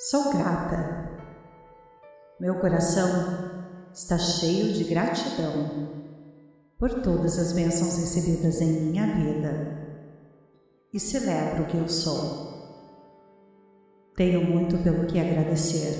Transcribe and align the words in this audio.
Sou 0.00 0.32
grata. 0.32 1.10
Meu 2.38 2.60
coração 2.60 3.08
está 3.92 4.16
cheio 4.16 4.72
de 4.72 4.84
gratidão 4.84 5.88
por 6.78 7.02
todas 7.02 7.36
as 7.36 7.52
bênçãos 7.52 7.98
recebidas 7.98 8.60
em 8.60 8.80
minha 8.82 9.06
vida 9.08 9.76
e 10.94 11.00
celebro 11.00 11.64
o 11.64 11.66
que 11.66 11.76
eu 11.76 11.88
sou. 11.88 12.46
Tenho 14.14 14.48
muito 14.48 14.78
pelo 14.84 15.04
que 15.04 15.18
agradecer. 15.18 15.96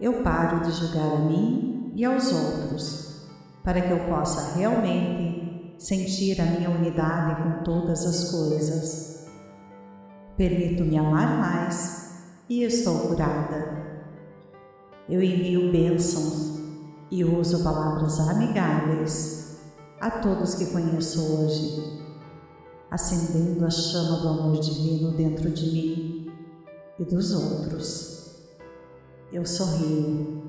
Eu 0.00 0.22
paro 0.22 0.60
de 0.60 0.72
julgar 0.72 1.16
a 1.16 1.18
mim 1.18 1.92
e 1.94 2.02
aos 2.02 2.32
outros 2.32 3.28
para 3.62 3.78
que 3.78 3.90
eu 3.90 4.06
possa 4.06 4.56
realmente 4.56 5.74
sentir 5.78 6.40
a 6.40 6.46
minha 6.46 6.70
unidade 6.70 7.42
com 7.42 7.62
todas 7.62 8.06
as 8.06 8.30
coisas 8.30 9.19
Permito-me 10.40 10.96
amar 10.96 11.38
mais 11.38 12.14
e 12.48 12.62
estou 12.62 12.98
curada. 13.00 14.08
Eu 15.06 15.22
envio 15.22 15.70
bênçãos 15.70 16.58
e 17.10 17.22
uso 17.22 17.62
palavras 17.62 18.18
amigáveis 18.20 19.58
a 20.00 20.10
todos 20.10 20.54
que 20.54 20.72
conheço 20.72 21.20
hoje, 21.20 22.02
acendendo 22.90 23.66
a 23.66 23.70
chama 23.70 24.16
do 24.16 24.28
amor 24.28 24.58
divino 24.60 25.12
dentro 25.12 25.50
de 25.50 25.72
mim 25.72 26.32
e 26.98 27.04
dos 27.04 27.34
outros. 27.34 28.40
Eu 29.30 29.44
sorrio 29.44 30.42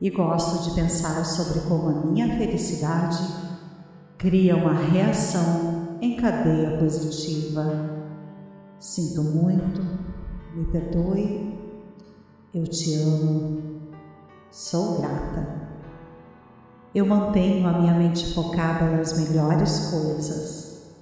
e 0.00 0.08
gosto 0.08 0.64
de 0.64 0.74
pensar 0.74 1.26
sobre 1.26 1.60
como 1.68 1.90
a 1.90 2.06
minha 2.06 2.38
felicidade 2.38 3.18
cria 4.16 4.56
uma 4.56 4.72
reação 4.72 5.98
em 6.00 6.16
cadeia 6.16 6.78
positiva 6.78 7.97
Sinto 8.80 9.22
muito, 9.24 9.82
me 10.54 10.64
perdoe, 10.66 11.58
eu 12.54 12.62
te 12.62 12.94
amo, 12.94 13.60
sou 14.52 15.00
grata. 15.00 15.68
Eu 16.94 17.04
mantenho 17.04 17.68
a 17.68 17.72
minha 17.72 17.94
mente 17.94 18.32
focada 18.32 18.84
nas 18.96 19.18
melhores 19.18 19.90
coisas. 19.90 20.92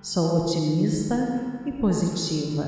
Sou 0.00 0.44
otimista 0.44 1.60
e 1.66 1.72
positiva. 1.72 2.64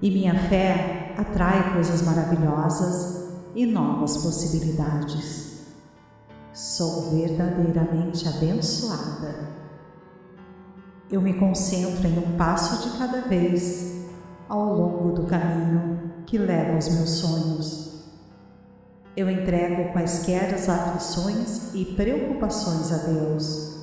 E 0.00 0.10
minha 0.10 0.48
fé 0.48 1.14
atrai 1.18 1.74
coisas 1.74 2.00
maravilhosas 2.00 3.34
e 3.54 3.66
novas 3.66 4.16
possibilidades. 4.16 5.66
Sou 6.54 7.10
verdadeiramente 7.10 8.26
abençoada 8.26 9.61
eu 11.12 11.20
me 11.20 11.34
concentro 11.34 12.08
em 12.08 12.18
um 12.18 12.38
passo 12.38 12.88
de 12.88 12.96
cada 12.96 13.20
vez 13.20 14.08
ao 14.48 14.74
longo 14.74 15.12
do 15.12 15.26
caminho 15.26 16.10
que 16.24 16.38
leva 16.38 16.72
aos 16.72 16.88
meus 16.88 17.10
sonhos. 17.10 17.92
Eu 19.14 19.28
entrego 19.28 19.92
quaisquer 19.92 20.54
as 20.54 20.70
aflições 20.70 21.74
e 21.74 21.84
preocupações 21.84 22.90
a 22.90 22.96
Deus. 23.06 23.76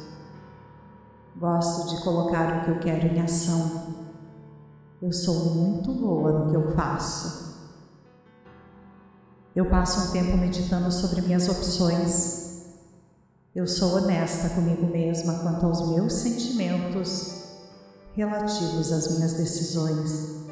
Gosto 1.37 1.95
de 1.95 2.03
colocar 2.03 2.57
o 2.57 2.65
que 2.65 2.71
eu 2.71 2.79
quero 2.79 3.07
em 3.07 3.21
ação. 3.21 3.93
Eu 4.99 5.13
sou 5.13 5.53
muito 5.53 5.93
boa 5.93 6.31
no 6.31 6.49
que 6.49 6.55
eu 6.55 6.75
faço. 6.75 7.69
Eu 9.55 9.67
passo 9.67 10.09
um 10.09 10.11
tempo 10.11 10.35
meditando 10.35 10.91
sobre 10.91 11.21
minhas 11.21 11.47
opções 11.47 12.48
eu 13.55 13.65
sou 13.65 13.97
honesta 13.97 14.49
comigo 14.49 14.85
mesma 14.85 15.39
quanto 15.39 15.65
aos 15.65 15.89
meus 15.89 16.13
sentimentos 16.13 17.57
relativos 18.15 18.91
às 18.91 19.15
minhas 19.15 19.33
decisões 19.33 20.45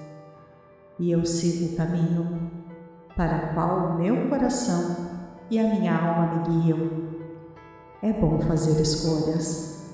e 1.00 1.12
eu 1.12 1.24
sigo 1.24 1.74
o 1.74 1.78
caminho 1.78 2.52
para 3.16 3.53
qual 3.53 3.91
o 3.91 3.97
meu 4.00 4.28
coração 4.30 4.96
e 5.50 5.59
a 5.59 5.75
minha 5.75 5.96
alma 5.96 6.36
me 6.36 6.63
guiam. 6.63 7.07
É 8.02 8.12
bom 8.13 8.40
fazer 8.41 8.81
escolhas. 8.81 9.86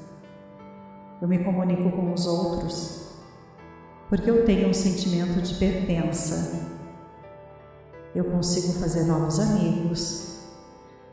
Eu 1.21 1.27
me 1.27 1.43
comunico 1.43 1.91
com 1.91 2.13
os 2.13 2.25
outros 2.25 3.03
porque 4.09 4.29
eu 4.29 4.45
tenho 4.45 4.69
um 4.69 4.73
sentimento 4.73 5.41
de 5.41 5.55
pertença. 5.55 6.71
Eu 8.15 8.25
consigo 8.25 8.79
fazer 8.79 9.03
novos 9.03 9.39
amigos 9.39 10.33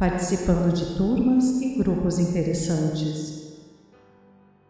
participando 0.00 0.72
de 0.72 0.96
turmas 0.96 1.60
e 1.60 1.76
grupos 1.76 2.18
interessantes. 2.18 3.52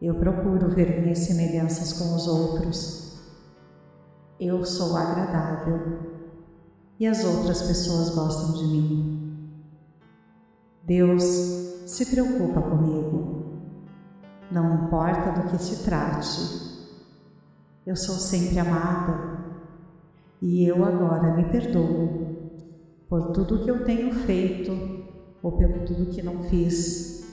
Eu 0.03 0.17
procuro 0.17 0.69
ver 0.69 1.01
minhas 1.01 1.21
semelhanças 1.21 1.93
com 1.93 2.17
os 2.17 2.27
outros. 2.27 3.21
Eu 4.41 4.65
sou 4.65 4.97
agradável 4.97 6.01
e 6.99 7.07
as 7.07 7.25
outras 7.25 7.63
pessoas 7.63 8.13
gostam 8.13 8.55
de 8.55 8.65
mim. 8.65 9.61
Deus 10.83 11.23
se 11.87 12.07
preocupa 12.07 12.61
comigo. 12.63 13.61
Não 14.51 14.85
importa 14.85 15.31
do 15.31 15.49
que 15.49 15.63
se 15.63 15.85
trate. 15.85 16.91
Eu 17.87 17.95
sou 17.95 18.17
sempre 18.17 18.59
amada 18.59 19.45
e 20.43 20.65
eu 20.65 20.85
agora 20.85 21.37
me 21.37 21.45
perdoo 21.45 22.51
por 23.09 23.31
tudo 23.31 23.63
que 23.63 23.71
eu 23.71 23.85
tenho 23.85 24.13
feito 24.13 25.00
ou 25.43 25.53
pelo 25.53 25.85
tudo 25.85 26.07
que 26.07 26.23
não 26.23 26.43
fiz. 26.45 27.25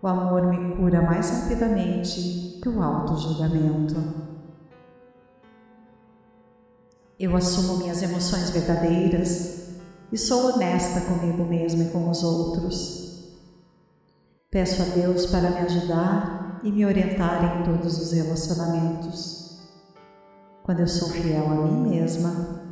O 0.00 0.06
amor 0.06 0.46
me 0.46 0.76
cura 0.76 1.02
mais 1.02 1.30
rapidamente 1.30 2.58
que 2.62 2.68
o 2.68 2.82
auto-julgamento. 2.82 3.96
Eu 7.18 7.34
assumo 7.36 7.78
minhas 7.78 8.00
emoções 8.02 8.50
verdadeiras 8.50 9.70
e 10.12 10.16
sou 10.16 10.52
honesta 10.52 11.00
comigo 11.00 11.44
mesma 11.44 11.84
e 11.84 11.90
com 11.90 12.08
os 12.08 12.22
outros. 12.22 13.36
Peço 14.50 14.82
a 14.82 14.84
Deus 14.86 15.26
para 15.26 15.50
me 15.50 15.58
ajudar 15.58 16.60
e 16.62 16.70
me 16.70 16.86
orientar 16.86 17.60
em 17.60 17.64
todos 17.64 18.00
os 18.00 18.12
relacionamentos. 18.12 19.58
Quando 20.62 20.80
eu 20.80 20.86
sou 20.86 21.08
fiel 21.08 21.46
a 21.50 21.54
mim 21.66 21.90
mesma, 21.90 22.62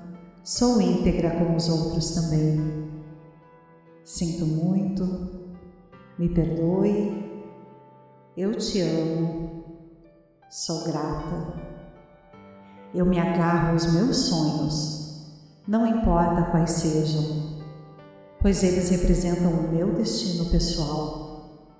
sou 0.44 0.80
íntegra 0.80 1.30
com 1.30 1.56
os 1.56 1.68
outros 1.68 2.10
também. 2.10 2.85
Sinto 4.06 4.46
muito, 4.46 5.04
me 6.16 6.28
perdoe, 6.28 7.42
eu 8.36 8.54
te 8.54 8.80
amo, 8.80 9.64
sou 10.48 10.84
grata. 10.84 11.54
Eu 12.94 13.04
me 13.04 13.18
agarro 13.18 13.72
aos 13.72 13.92
meus 13.92 14.16
sonhos, 14.16 15.26
não 15.66 15.84
importa 15.84 16.52
quais 16.52 16.70
sejam, 16.70 17.58
pois 18.40 18.62
eles 18.62 18.90
representam 18.90 19.50
o 19.50 19.72
meu 19.72 19.92
destino 19.94 20.48
pessoal. 20.50 21.74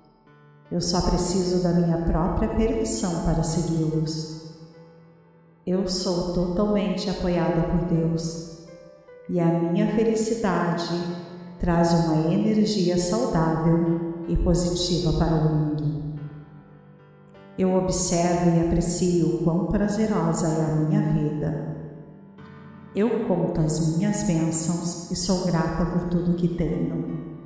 Eu 0.69 0.81
só 0.81 1.09
preciso 1.09 1.63
da 1.63 1.71
minha 1.71 2.01
própria 2.11 2.49
permissão 2.49 3.23
para 3.23 3.41
segui-los. 3.41 4.51
Eu 5.65 5.87
sou 5.87 6.33
totalmente 6.33 7.09
apoiada 7.09 7.61
por 7.69 7.85
Deus 7.87 8.67
e 9.29 9.39
a 9.39 9.45
minha 9.45 9.95
felicidade 9.95 11.26
traz 11.59 11.91
uma 11.93 12.31
energia 12.31 12.97
saudável 12.97 14.25
e 14.27 14.37
positiva 14.37 15.13
para 15.13 15.33
o 15.33 15.55
mundo. 15.55 16.17
Eu 17.57 17.73
observo 17.75 18.55
e 18.55 18.67
aprecio 18.67 19.39
quão 19.43 19.65
prazerosa 19.65 20.47
é 20.47 20.65
a 20.65 20.75
minha 20.75 21.01
vida. 21.13 21.77
Eu 22.95 23.27
conto 23.27 23.61
as 23.61 23.95
minhas 23.95 24.23
bênçãos 24.23 25.09
e 25.11 25.15
sou 25.15 25.45
grata 25.45 25.85
por 25.85 26.09
tudo 26.09 26.35
que 26.35 26.49
tenho. 26.49 27.37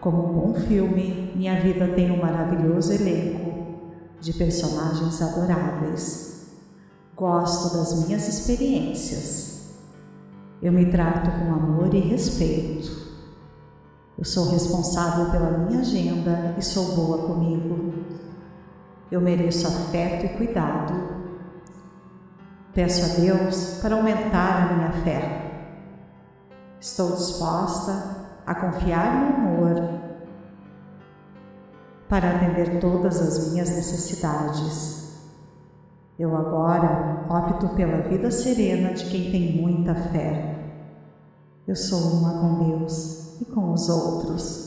Como 0.00 0.28
um 0.28 0.32
bom 0.34 0.54
filme, 0.54 1.32
minha 1.34 1.60
vida 1.60 1.88
tem 1.88 2.12
um 2.12 2.22
maravilhoso 2.22 2.92
elenco 2.92 3.80
de 4.20 4.32
personagens 4.32 5.20
adoráveis. 5.20 6.46
Gosto 7.16 7.76
das 7.76 8.06
minhas 8.06 8.28
experiências 8.28 9.45
eu 10.62 10.72
me 10.72 10.86
trato 10.86 11.30
com 11.30 11.52
amor 11.52 11.94
e 11.94 12.00
respeito. 12.00 13.06
Eu 14.18 14.24
sou 14.24 14.50
responsável 14.50 15.30
pela 15.30 15.50
minha 15.58 15.80
agenda 15.80 16.54
e 16.56 16.62
sou 16.62 16.96
boa 16.96 17.26
comigo. 17.26 17.94
Eu 19.10 19.20
mereço 19.20 19.66
afeto 19.66 20.24
e 20.24 20.28
cuidado. 20.30 20.94
Peço 22.72 23.04
a 23.04 23.20
Deus 23.20 23.78
para 23.80 23.94
aumentar 23.94 24.70
a 24.70 24.74
minha 24.74 24.92
fé. 25.04 25.42
Estou 26.80 27.12
disposta 27.12 28.16
a 28.46 28.54
confiar 28.54 29.14
no 29.14 29.36
amor 29.36 30.00
para 32.08 32.30
atender 32.30 32.80
todas 32.80 33.20
as 33.20 33.50
minhas 33.50 33.70
necessidades. 33.70 35.05
Eu 36.18 36.34
agora 36.34 37.26
opto 37.28 37.68
pela 37.76 38.08
vida 38.08 38.30
serena 38.30 38.94
de 38.94 39.04
quem 39.10 39.30
tem 39.30 39.60
muita 39.60 39.94
fé. 39.94 40.56
Eu 41.68 41.76
sou 41.76 42.18
uma 42.18 42.40
com 42.40 42.78
Deus 42.78 43.40
e 43.40 43.44
com 43.44 43.72
os 43.72 43.88
outros. 43.88 44.66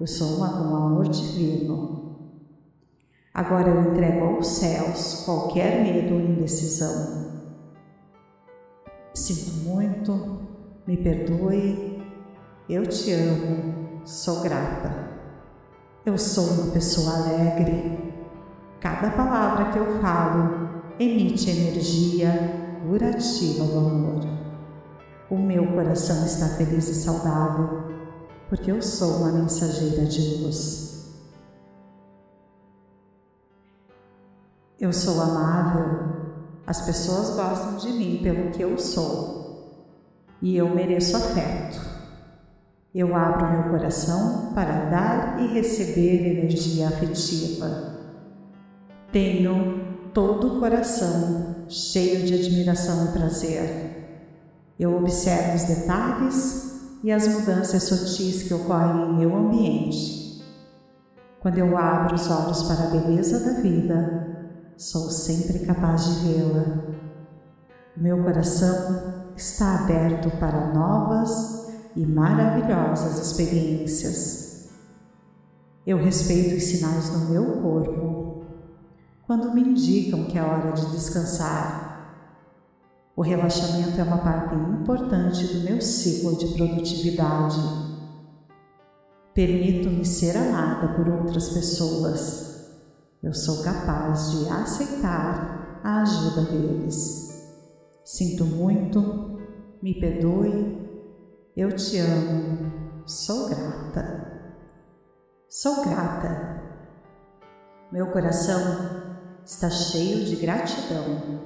Eu 0.00 0.06
sou 0.06 0.36
uma 0.36 0.48
com 0.48 0.72
o 0.72 0.76
amor 0.76 1.08
divino. 1.08 2.16
Agora 3.34 3.68
eu 3.68 3.90
entrego 3.90 4.24
aos 4.24 4.46
céus 4.46 5.24
qualquer 5.26 5.82
medo 5.82 6.14
ou 6.14 6.20
indecisão. 6.20 7.26
Sinto 9.12 9.64
muito, 9.64 10.38
me 10.86 10.96
perdoe, 10.96 12.02
eu 12.68 12.86
te 12.86 13.12
amo, 13.12 14.00
sou 14.06 14.40
grata. 14.40 15.10
Eu 16.04 16.16
sou 16.16 16.44
uma 16.44 16.72
pessoa 16.72 17.14
alegre. 17.16 18.15
Cada 18.86 19.10
palavra 19.10 19.72
que 19.72 19.80
eu 19.80 20.00
falo 20.00 20.94
emite 20.96 21.50
energia 21.50 22.30
curativa 22.86 23.64
do 23.64 23.78
amor. 23.78 24.20
O 25.28 25.36
meu 25.36 25.72
coração 25.72 26.24
está 26.24 26.46
feliz 26.50 26.86
e 26.86 26.94
saudável, 26.94 27.82
porque 28.48 28.70
eu 28.70 28.80
sou 28.80 29.16
uma 29.16 29.32
mensageira 29.32 30.04
de 30.04 30.36
luz. 30.36 31.16
Eu 34.78 34.92
sou 34.92 35.20
amável, 35.20 36.44
as 36.64 36.82
pessoas 36.82 37.30
gostam 37.30 37.78
de 37.78 37.88
mim 37.88 38.20
pelo 38.22 38.52
que 38.52 38.62
eu 38.62 38.78
sou 38.78 39.82
e 40.40 40.56
eu 40.56 40.72
mereço 40.72 41.16
afeto. 41.16 41.80
Eu 42.94 43.16
abro 43.16 43.50
meu 43.50 43.70
coração 43.70 44.52
para 44.54 44.84
dar 44.84 45.40
e 45.42 45.48
receber 45.48 46.38
energia 46.38 46.86
afetiva. 46.86 47.95
Tenho 49.16 50.10
todo 50.12 50.46
o 50.46 50.60
coração 50.60 51.64
cheio 51.70 52.26
de 52.26 52.34
admiração 52.34 53.06
e 53.06 53.12
prazer. 53.12 54.28
Eu 54.78 54.94
observo 54.94 55.56
os 55.56 55.62
detalhes 55.62 56.82
e 57.02 57.10
as 57.10 57.26
mudanças 57.26 57.84
sutis 57.84 58.42
que 58.42 58.52
ocorrem 58.52 59.08
em 59.08 59.16
meu 59.16 59.34
ambiente. 59.34 60.44
Quando 61.40 61.56
eu 61.56 61.78
abro 61.78 62.14
os 62.14 62.30
olhos 62.30 62.64
para 62.64 62.88
a 62.88 62.90
beleza 62.90 63.40
da 63.40 63.58
vida, 63.62 64.52
sou 64.76 65.08
sempre 65.08 65.60
capaz 65.60 66.04
de 66.04 66.28
vê-la. 66.28 66.84
Meu 67.96 68.22
coração 68.22 69.30
está 69.34 69.76
aberto 69.76 70.30
para 70.38 70.74
novas 70.74 71.70
e 71.96 72.04
maravilhosas 72.04 73.18
experiências. 73.18 74.68
Eu 75.86 75.96
respeito 75.96 76.56
os 76.56 76.64
sinais 76.64 77.08
do 77.08 77.30
meu 77.30 77.62
corpo 77.62 78.25
quando 79.26 79.52
me 79.52 79.62
indicam 79.62 80.24
que 80.24 80.38
é 80.38 80.42
hora 80.42 80.72
de 80.72 80.90
descansar. 80.90 81.84
O 83.16 83.22
relaxamento 83.22 83.98
é 83.98 84.04
uma 84.04 84.18
parte 84.18 84.54
importante 84.54 85.46
do 85.46 85.60
meu 85.64 85.80
ciclo 85.80 86.36
de 86.36 86.48
produtividade. 86.54 87.58
Permito-me 89.34 90.04
ser 90.04 90.36
amada 90.36 90.94
por 90.94 91.08
outras 91.08 91.48
pessoas 91.50 92.46
eu 93.26 93.34
sou 93.34 93.64
capaz 93.64 94.30
de 94.30 94.48
aceitar 94.48 95.80
a 95.82 96.02
ajuda 96.02 96.42
deles. 96.42 97.44
Sinto 98.04 98.44
muito, 98.44 99.40
me 99.82 99.98
perdoe, 99.98 100.78
eu 101.56 101.74
te 101.74 101.98
amo, 101.98 103.02
sou 103.04 103.48
grata. 103.48 104.52
Sou 105.48 105.82
grata. 105.82 106.62
Meu 107.90 108.12
coração 108.12 109.05
está 109.46 109.70
cheio 109.70 110.26
de 110.26 110.36
gratidão 110.36 111.40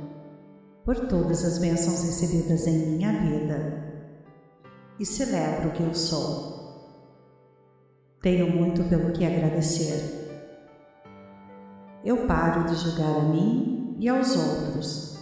por 0.84 1.06
todas 1.06 1.44
as 1.44 1.58
bênçãos 1.58 2.02
recebidas 2.02 2.66
em 2.66 2.96
minha 2.96 3.12
vida 3.12 3.84
e 4.98 5.06
celebro 5.06 5.68
o 5.68 5.72
que 5.72 5.84
eu 5.84 5.94
sou. 5.94 6.58
Tenho 8.20 8.50
muito 8.50 8.82
pelo 8.88 9.12
que 9.12 9.24
agradecer 9.24 10.18
eu 12.02 12.26
paro 12.26 12.64
de 12.64 12.76
julgar 12.76 13.16
a 13.18 13.24
mim 13.24 13.94
e 13.98 14.08
aos 14.08 14.34
outros, 14.34 15.18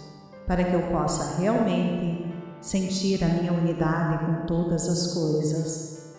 para 0.47 0.63
que 0.63 0.73
eu 0.73 0.81
possa 0.83 1.41
realmente 1.41 2.25
sentir 2.61 3.21
a 3.23 3.27
minha 3.27 3.51
unidade 3.51 4.25
com 4.25 4.45
todas 4.45 4.87
as 4.87 5.13
coisas. 5.13 6.15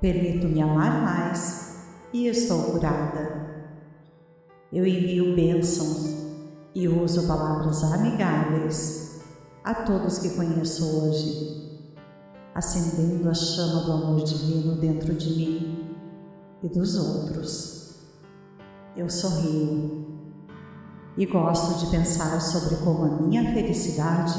Permito-me 0.00 0.62
amar 0.62 1.02
mais 1.02 1.84
e 2.12 2.26
estou 2.26 2.72
curada. 2.72 3.49
Eu 4.72 4.86
envio 4.86 5.34
bênçãos 5.34 6.14
e 6.74 6.86
uso 6.88 7.26
palavras 7.26 7.82
amigáveis 7.84 9.20
a 9.64 9.74
todos 9.74 10.18
que 10.18 10.30
conheço 10.30 10.84
hoje, 10.84 11.80
acendendo 12.54 13.28
a 13.28 13.34
chama 13.34 13.82
do 13.82 13.92
amor 13.92 14.24
divino 14.24 14.76
dentro 14.76 15.12
de 15.14 15.30
mim 15.30 15.96
e 16.62 16.68
dos 16.68 16.96
outros 16.96 17.80
eu 18.96 19.08
sorrio 19.08 20.06
e 21.16 21.24
gosto 21.24 21.84
de 21.84 21.90
pensar 21.90 22.40
sobre 22.40 22.76
como 22.84 23.04
a 23.04 23.20
minha 23.22 23.52
felicidade 23.54 24.34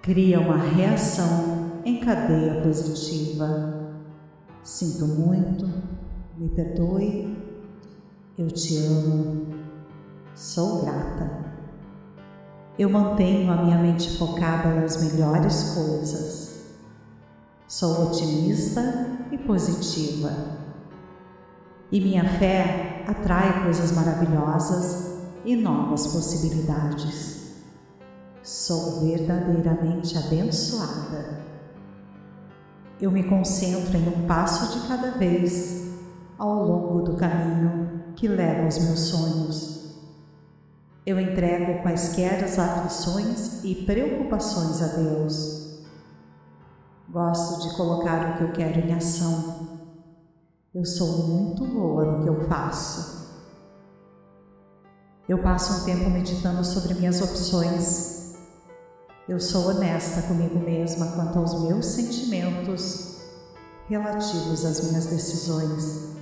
cria 0.00 0.40
uma 0.40 0.56
reação 0.56 1.82
em 1.84 2.00
cadeia 2.00 2.62
positiva. 2.62 3.98
Sinto 4.62 5.06
muito, 5.06 5.68
me 6.36 6.48
perdoe, 6.50 7.36
eu 8.38 8.46
te 8.46 8.76
amo, 8.76 9.48
sou 10.32 10.82
grata. 10.82 11.44
Eu 12.78 12.88
mantenho 12.88 13.50
a 13.50 13.56
minha 13.64 13.76
mente 13.78 14.16
focada 14.16 14.68
nas 14.68 15.02
melhores 15.02 15.74
coisas. 15.74 16.60
Sou 17.66 18.06
otimista 18.06 19.18
e 19.32 19.38
positiva. 19.38 20.30
E 21.90 22.00
minha 22.00 22.38
fé 22.38 23.02
atrai 23.08 23.64
coisas 23.64 23.90
maravilhosas 23.90 25.18
e 25.44 25.56
novas 25.56 26.06
possibilidades. 26.06 27.56
Sou 28.40 29.00
verdadeiramente 29.00 30.16
abençoada. 30.16 31.40
Eu 33.00 33.10
me 33.10 33.24
concentro 33.24 33.98
em 33.98 34.08
um 34.08 34.28
passo 34.28 34.78
de 34.78 34.86
cada 34.86 35.10
vez 35.18 35.88
ao 36.38 36.64
longo 36.64 37.02
do 37.02 37.16
caminho 37.16 37.97
que 38.18 38.28
leva 38.28 38.64
aos 38.64 38.78
meus 38.78 39.00
sonhos. 39.00 39.78
Eu 41.06 41.18
entrego 41.18 41.82
quaisquer 41.82 42.44
as 42.44 42.58
aflições 42.58 43.64
e 43.64 43.74
preocupações 43.86 44.82
a 44.82 44.86
Deus. 44.88 45.86
Gosto 47.08 47.66
de 47.66 47.76
colocar 47.76 48.34
o 48.34 48.36
que 48.36 48.44
eu 48.44 48.52
quero 48.52 48.86
em 48.86 48.92
ação 48.92 49.78
eu 50.74 50.84
sou 50.84 51.26
muito 51.26 51.66
boa 51.66 52.04
no 52.04 52.22
que 52.22 52.28
eu 52.28 52.46
faço. 52.46 53.26
Eu 55.26 55.42
passo 55.42 55.80
um 55.80 55.84
tempo 55.86 56.10
meditando 56.10 56.62
sobre 56.62 56.94
minhas 56.94 57.22
opções. 57.22 58.36
Eu 59.26 59.40
sou 59.40 59.70
honesta 59.70 60.22
comigo 60.22 60.58
mesma 60.58 61.06
quanto 61.12 61.38
aos 61.38 61.62
meus 61.62 61.86
sentimentos 61.86 63.16
relativos 63.88 64.64
às 64.64 64.88
minhas 64.88 65.06
decisões. 65.06 66.17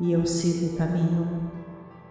E 0.00 0.12
eu 0.12 0.26
sigo 0.26 0.74
o 0.74 0.76
caminho 0.76 1.50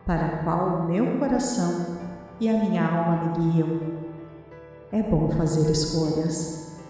para 0.06 0.36
o 0.36 0.44
qual 0.44 0.82
o 0.82 0.88
meu 0.88 1.20
coração 1.20 1.98
e 2.40 2.50
a 2.50 2.64
minha 2.64 2.86
alma 2.86 3.38
me 3.38 3.52
guiam. 3.52 3.80
É 4.92 5.02
bom 5.04 5.30
fazer 5.32 5.70
escolhas. 5.72 6.82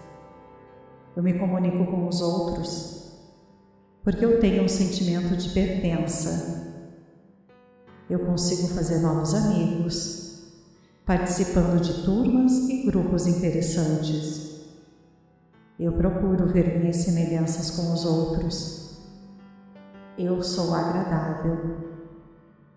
Eu 1.16 1.22
me 1.22 1.38
comunico 1.38 1.86
com 1.86 2.08
os 2.08 2.20
outros 2.20 2.94
porque 4.04 4.22
eu 4.22 4.38
tenho 4.38 4.62
um 4.62 4.68
sentimento 4.68 5.34
de 5.34 5.48
pertença. 5.48 6.62
Eu 8.08 8.18
consigo 8.18 8.68
fazer 8.68 8.98
novos 8.98 9.32
amigos, 9.34 10.44
participando 11.06 11.80
de 11.80 12.04
turmas 12.04 12.52
e 12.68 12.84
grupos 12.84 13.26
interessantes. 13.26 14.60
Eu 15.80 15.92
procuro 15.94 16.46
ver 16.46 16.78
minhas 16.78 16.98
semelhanças 16.98 17.70
com 17.70 17.94
os 17.94 18.04
outros. 18.04 18.83
Eu 20.16 20.40
sou 20.44 20.72
agradável 20.72 21.76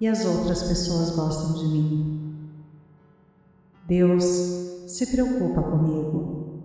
e 0.01 0.07
as 0.07 0.25
outras 0.25 0.63
pessoas 0.63 1.15
gostam 1.15 1.53
de 1.53 1.67
mim. 1.67 2.49
Deus 3.87 4.23
se 4.87 5.05
preocupa 5.05 5.61
comigo. 5.61 6.63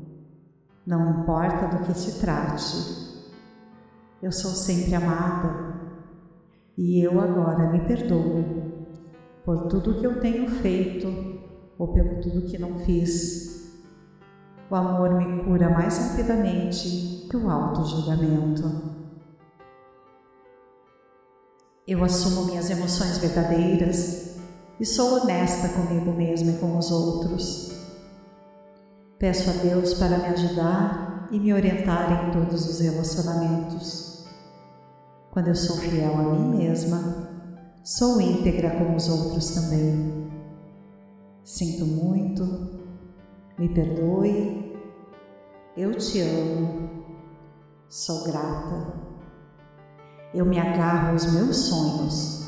Não 0.87 1.21
importa 1.21 1.77
do 1.77 1.85
que 1.85 1.93
se 1.93 2.21
trate, 2.21 3.23
eu 4.23 4.33
sou 4.33 4.51
sempre 4.53 4.95
amada 4.95 5.75
e 6.77 7.01
eu 7.05 7.21
agora 7.21 7.71
me 7.71 7.81
perdoo 7.81 8.45
por 9.45 9.67
tudo 9.69 10.01
que 10.01 10.07
eu 10.07 10.21
tenho 10.21 10.49
feito 10.49 11.07
ou 11.79 11.93
pelo 11.93 12.21
tudo 12.21 12.47
que 12.47 12.59
não 12.59 12.79
fiz. 12.79 13.71
O 14.71 14.75
amor 14.75 15.15
me 15.17 15.45
cura 15.45 15.69
mais 15.69 15.99
rapidamente 15.99 17.29
que 17.29 17.37
o 17.37 17.51
auto-julgamento. 17.51 19.02
Eu 21.87 22.05
assumo 22.05 22.45
minhas 22.45 22.71
emoções 22.71 23.19
verdadeiras 23.19 24.37
e 24.79 24.87
sou 24.87 25.21
honesta 25.21 25.69
comigo 25.71 26.13
mesma 26.13 26.53
e 26.53 26.59
com 26.59 26.79
os 26.79 26.93
outros. 26.93 27.73
Peço 29.19 29.51
a 29.51 29.53
Deus 29.55 29.93
para 29.95 30.17
me 30.19 30.27
ajudar 30.27 31.29
e 31.33 31.41
me 31.41 31.53
orientar 31.53 32.29
em 32.29 32.31
todos 32.31 32.69
os 32.69 32.79
relacionamentos. 32.79 34.25
Quando 35.33 35.49
eu 35.49 35.57
sou 35.57 35.77
fiel 35.79 36.15
a 36.15 36.23
mim 36.23 36.57
mesma, 36.59 37.29
sou 37.83 38.21
íntegra 38.21 38.71
como 38.79 38.95
os 38.95 39.09
outros 39.09 39.51
também. 39.51 40.31
Sinto 41.43 41.85
muito, 41.85 42.45
me 43.59 43.69
perdoe, 43.69 44.79
eu 45.77 45.93
te 45.97 46.21
amo, 46.21 47.05
sou 47.89 48.23
grata. 48.23 49.02
Eu 50.35 50.47
me 50.47 50.59
agarro 50.59 51.13
aos 51.13 51.31
meus 51.31 51.57
sonhos, 51.57 52.47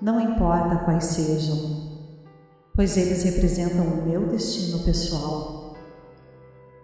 não 0.00 0.20
importa 0.20 0.84
quais 0.84 1.04
sejam, 1.04 1.56
pois 2.74 2.96
eles 2.96 3.24
representam 3.24 3.84
o 3.84 4.06
meu 4.06 4.28
destino 4.28 4.78
pessoal. 4.84 5.74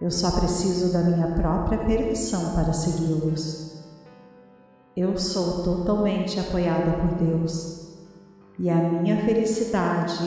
Eu 0.01 0.11
só 0.11 0.31
preciso 0.31 0.91
da 0.91 0.99
minha 0.99 1.27
própria 1.27 1.77
permissão 1.77 2.53
para 2.55 2.73
segui-los. 2.73 3.83
Eu 4.97 5.17
sou 5.17 5.63
totalmente 5.63 6.39
apoiada 6.39 6.91
por 6.91 7.15
Deus 7.15 7.83
e 8.59 8.69
a 8.69 8.75
minha 8.75 9.23
felicidade 9.25 10.17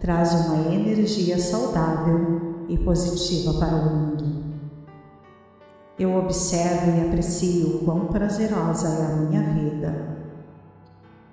traz 0.00 0.32
uma 0.34 0.74
energia 0.74 1.38
saudável 1.38 2.66
e 2.68 2.76
positiva 2.76 3.54
para 3.54 3.76
o 3.76 3.94
mundo. 3.94 4.23
Eu 5.98 6.16
observo 6.16 6.96
e 6.96 7.08
aprecio 7.08 7.76
o 7.76 7.84
quão 7.84 8.06
prazerosa 8.06 8.88
é 8.88 9.06
a 9.06 9.16
minha 9.16 9.42
vida. 9.42 10.16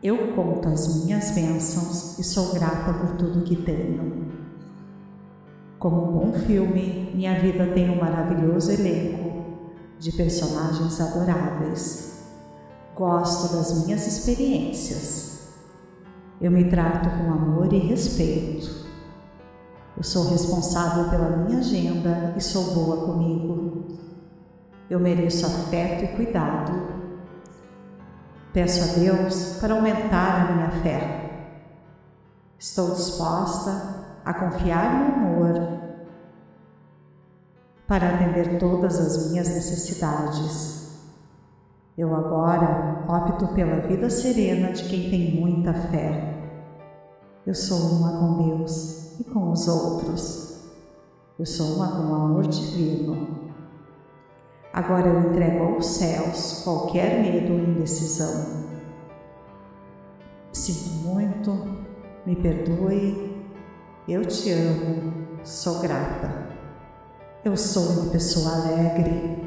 Eu 0.04 0.34
conto 0.36 0.68
as 0.70 1.04
minhas 1.04 1.32
bênçãos 1.32 2.18
e 2.20 2.24
sou 2.24 2.54
grata 2.54 2.94
por 2.94 3.18
tudo 3.18 3.44
que 3.44 3.56
tenho. 3.56 4.32
Como 5.80 6.08
um 6.08 6.12
bom 6.12 6.34
filme, 6.34 7.12
minha 7.14 7.40
vida 7.40 7.68
tem 7.68 7.90
um 7.90 8.00
maravilhoso 8.00 8.72
elenco 8.72 9.32
de 10.00 10.12
personagens 10.12 11.00
adoráveis. 11.02 12.24
Gosto 12.96 13.56
das 13.56 13.86
minhas 13.86 14.06
experiências 14.06 15.32
eu 16.42 16.50
me 16.50 16.64
trato 16.64 17.08
com 17.08 17.32
amor 17.32 17.72
e 17.72 17.78
respeito. 17.78 18.88
Eu 19.96 20.04
sou 20.04 20.28
responsável 20.28 21.08
pela 21.12 21.38
minha 21.38 21.60
agenda 21.60 22.34
e 22.36 22.42
sou 22.42 22.74
boa 22.74 23.06
comigo. 23.06 23.71
Eu 24.92 25.00
mereço 25.00 25.46
afeto 25.46 26.04
e 26.04 26.08
cuidado. 26.18 26.74
Peço 28.52 28.84
a 28.84 29.00
Deus 29.00 29.58
para 29.62 29.74
aumentar 29.74 30.42
a 30.42 30.54
minha 30.54 30.72
fé. 30.84 31.48
Estou 32.60 32.90
disposta 32.94 34.20
a 34.26 34.34
confiar 34.34 34.94
no 34.94 35.16
amor 35.16 35.80
para 37.88 38.16
atender 38.16 38.60
todas 38.60 39.00
as 39.00 39.32
minhas 39.32 39.48
necessidades. 39.48 41.00
Eu 41.98 42.14
agora 42.14 43.06
opto 43.08 43.48
pela 43.54 43.88
vida 43.88 44.10
serena 44.10 44.74
de 44.74 44.84
quem 44.90 45.10
tem 45.10 45.40
muita 45.40 45.74
fé. 45.74 46.36
Eu 47.48 47.56
sou 47.56 47.94
uma 47.94 48.20
com 48.20 48.44
Deus 48.44 49.18
e 49.22 49.24
com 49.24 49.54
os 49.54 49.70
outros. 49.70 50.66
Eu 51.40 51.46
sou 51.46 51.78
uma 51.78 51.88
com 51.88 52.12
o 52.12 52.14
amor 52.14 52.46
divino. 52.46 53.41
Agora 54.74 55.08
eu 55.08 55.30
entrego 55.30 55.64
aos 55.64 55.86
céus 55.86 56.62
qualquer 56.64 57.22
medo 57.22 57.54
ou 57.54 57.60
indecisão. 57.60 58.62
Sinto 60.52 60.90
muito, 61.06 61.52
me 62.26 62.36
perdoe, 62.36 63.36
eu 64.08 64.26
te 64.26 64.52
amo, 64.52 65.14
sou 65.44 65.80
grata. 65.80 66.50
Eu 67.44 67.58
sou 67.58 68.02
uma 68.02 68.12
pessoa 68.12 68.54
alegre, 68.54 69.42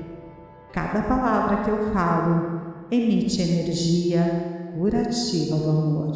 Cada 0.75 1.02
palavra 1.02 1.62
que 1.62 1.71
eu 1.71 1.93
falo 1.93 2.87
emite 2.90 3.40
energia 3.40 4.73
curativa 4.76 5.57
do 5.57 5.71
amor. 5.71 6.12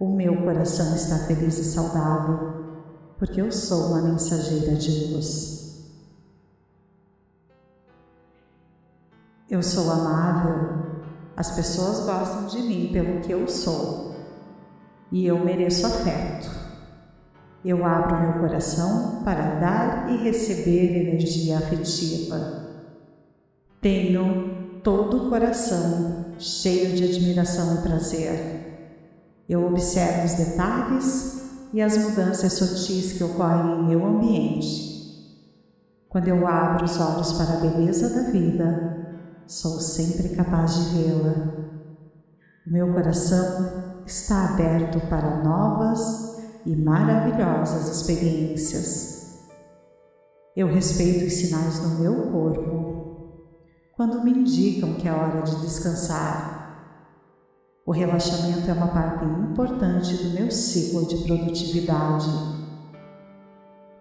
O 0.00 0.08
meu 0.08 0.42
coração 0.42 0.96
está 0.96 1.18
feliz 1.26 1.58
e 1.58 1.64
saudável, 1.64 2.64
porque 3.18 3.42
eu 3.42 3.52
sou 3.52 3.88
uma 3.88 4.00
mensageira 4.00 4.74
de 4.74 5.12
luz. 5.12 5.61
Eu 9.52 9.62
sou 9.62 9.90
amável, 9.90 10.78
as 11.36 11.50
pessoas 11.50 12.06
gostam 12.06 12.46
de 12.46 12.66
mim 12.66 12.88
pelo 12.90 13.20
que 13.20 13.30
eu 13.30 13.46
sou 13.46 14.14
e 15.12 15.26
eu 15.26 15.44
mereço 15.44 15.86
afeto. 15.86 16.50
Eu 17.62 17.84
abro 17.84 18.18
meu 18.18 18.32
coração 18.40 19.22
para 19.22 19.56
dar 19.56 20.10
e 20.10 20.16
receber 20.24 21.06
energia 21.06 21.58
afetiva. 21.58 22.70
Tenho 23.78 24.80
todo 24.82 25.26
o 25.26 25.28
coração 25.28 26.32
cheio 26.38 26.96
de 26.96 27.04
admiração 27.04 27.74
e 27.74 27.82
prazer. 27.82 29.04
Eu 29.46 29.66
observo 29.66 30.24
os 30.24 30.32
detalhes 30.32 31.42
e 31.74 31.82
as 31.82 31.98
mudanças 31.98 32.54
sutis 32.54 33.12
que 33.18 33.22
ocorrem 33.22 33.80
em 33.80 33.88
meu 33.88 34.06
ambiente. 34.06 34.90
Quando 36.08 36.28
eu 36.28 36.48
abro 36.48 36.86
os 36.86 36.98
olhos 36.98 37.32
para 37.34 37.52
a 37.52 37.60
beleza 37.60 38.08
da 38.08 38.30
vida, 38.30 39.01
sou 39.46 39.80
sempre 39.80 40.30
capaz 40.30 40.74
de 40.74 40.98
vê-la. 40.98 41.52
Meu 42.66 42.92
coração 42.92 44.04
está 44.06 44.50
aberto 44.50 45.00
para 45.08 45.42
novas 45.42 46.40
e 46.64 46.76
maravilhosas 46.76 47.88
experiências. 47.88 49.12
Eu 50.54 50.68
respeito 50.68 51.26
os 51.26 51.32
sinais 51.32 51.80
do 51.80 52.00
meu 52.00 52.30
corpo 52.30 52.92
quando 53.96 54.22
me 54.22 54.30
indicam 54.30 54.94
que 54.94 55.08
é 55.08 55.12
hora 55.12 55.42
de 55.42 55.60
descansar. 55.60 56.62
O 57.84 57.90
relaxamento 57.90 58.70
é 58.70 58.72
uma 58.72 58.88
parte 58.88 59.24
importante 59.24 60.16
do 60.16 60.30
meu 60.30 60.50
ciclo 60.50 61.06
de 61.06 61.16
produtividade. 61.24 62.28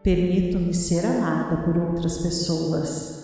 Permito-me 0.03 0.74
ser 0.74 1.05
amada 1.05 1.63
por 1.63 1.77
outras 1.77 2.17
pessoas. 2.19 3.20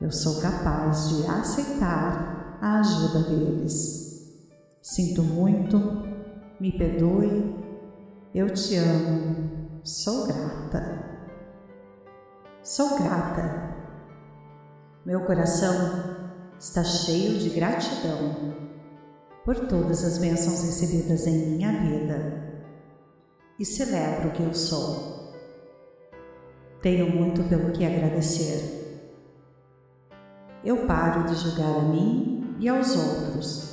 Eu 0.00 0.10
sou 0.10 0.40
capaz 0.40 1.08
de 1.10 1.26
aceitar 1.26 2.58
a 2.60 2.80
ajuda 2.80 3.28
deles. 3.28 4.26
Sinto 4.82 5.22
muito, 5.22 5.78
me 6.58 6.72
perdoe, 6.72 7.54
eu 8.34 8.48
te 8.50 8.76
amo, 8.76 9.80
sou 9.84 10.26
grata. 10.26 11.04
Sou 12.62 12.98
grata 12.98 13.70
meu 15.04 15.22
coração 15.22 15.74
está 16.58 16.84
cheio 16.84 17.38
de 17.38 17.48
gratidão 17.48 18.54
por 19.46 19.66
todas 19.66 20.04
as 20.04 20.18
bênçãos 20.18 20.62
recebidas 20.62 21.26
em 21.26 21.56
minha 21.56 21.72
vida 21.72 22.62
e 23.58 23.64
celebro 23.64 24.28
o 24.28 24.32
que 24.32 24.42
eu 24.42 24.52
sou. 24.52 25.32
Tenho 26.82 27.08
muito 27.10 27.42
pelo 27.48 27.72
que 27.72 27.82
agradecer. 27.82 28.79
Eu 30.62 30.86
paro 30.86 31.24
de 31.24 31.34
julgar 31.36 31.78
a 31.78 31.82
mim 31.82 32.56
e 32.58 32.68
aos 32.68 32.94
outros 32.94 33.70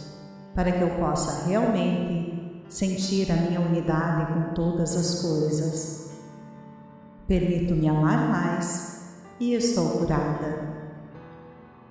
para 0.56 0.72
que 0.72 0.82
eu 0.82 0.90
possa 0.92 1.48
realmente 1.48 2.64
sentir 2.70 3.32
a 3.32 3.36
minha 3.36 3.60
unidade 3.60 4.34
com 4.34 4.54
todas 4.54 4.96
as 4.96 5.22
coisas. 5.22 6.12
Permito-me 7.28 7.90
amar 7.90 8.30
mais 8.30 9.18
e 9.40 9.54
estou 9.54 9.90
curada. 9.90 10.76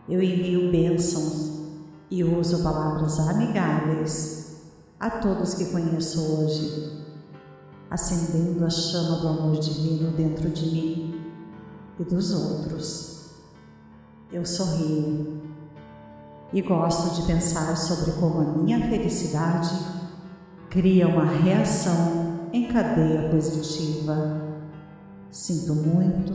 Eu 0.09 0.23
envio 0.23 0.73
bênçãos 0.73 1.61
e 2.11 2.25
uso 2.25 2.63
palavras 2.63 3.19
amigáveis 3.21 4.63
a 4.99 5.11
todos 5.11 5.55
que 5.55 5.67
conheço 5.67 6.21
hoje, 6.41 7.05
acendendo 7.91 8.65
a 8.65 8.71
chama 8.71 9.19
do 9.19 9.29
amor 9.29 9.59
divino 9.61 10.11
dentro 10.13 10.49
de 10.49 10.67
mim 10.67 11.21
e 12.01 12.05
dos 12.05 12.33
outros. 12.33 13.16
Eu 14.33 14.45
sorrio 14.45 15.43
e 16.53 16.63
gosto 16.63 17.21
de 17.21 17.27
pensar 17.27 17.77
sobre 17.77 18.13
como 18.13 18.41
a 18.41 18.45
minha 18.45 18.81
felicidade 18.89 19.71
cria 20.71 21.09
uma 21.09 21.25
reação 21.25 22.49
em 22.53 22.69
cadeia 22.69 23.29
positiva. 23.31 24.43
Sinto 25.31 25.75
muito, 25.75 26.33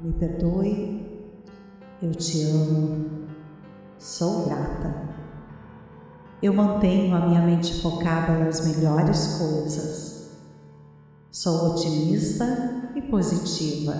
me 0.00 0.12
perdoe 0.12 1.02
eu 2.02 2.10
te 2.10 2.42
amo, 2.50 3.28
sou 3.96 4.46
grata. 4.46 5.08
Eu 6.42 6.52
mantenho 6.52 7.14
a 7.14 7.28
minha 7.28 7.40
mente 7.42 7.80
focada 7.80 8.32
nas 8.32 8.66
melhores 8.66 9.38
coisas. 9.38 10.32
Sou 11.30 11.70
otimista 11.70 12.90
e 12.96 13.02
positiva. 13.02 13.94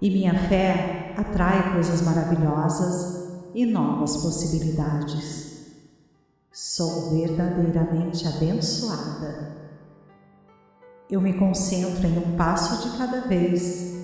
E 0.00 0.08
minha 0.08 0.48
fé 0.48 0.97
atrai 1.18 1.72
coisas 1.72 2.00
maravilhosas 2.02 3.28
e 3.52 3.66
novas 3.66 4.18
possibilidades. 4.18 5.66
Sou 6.52 7.10
verdadeiramente 7.10 8.26
abençoada. 8.28 9.56
Eu 11.10 11.20
me 11.20 11.32
concentro 11.32 12.06
em 12.06 12.18
um 12.18 12.36
passo 12.36 12.88
de 12.88 12.96
cada 12.96 13.22
vez 13.22 13.96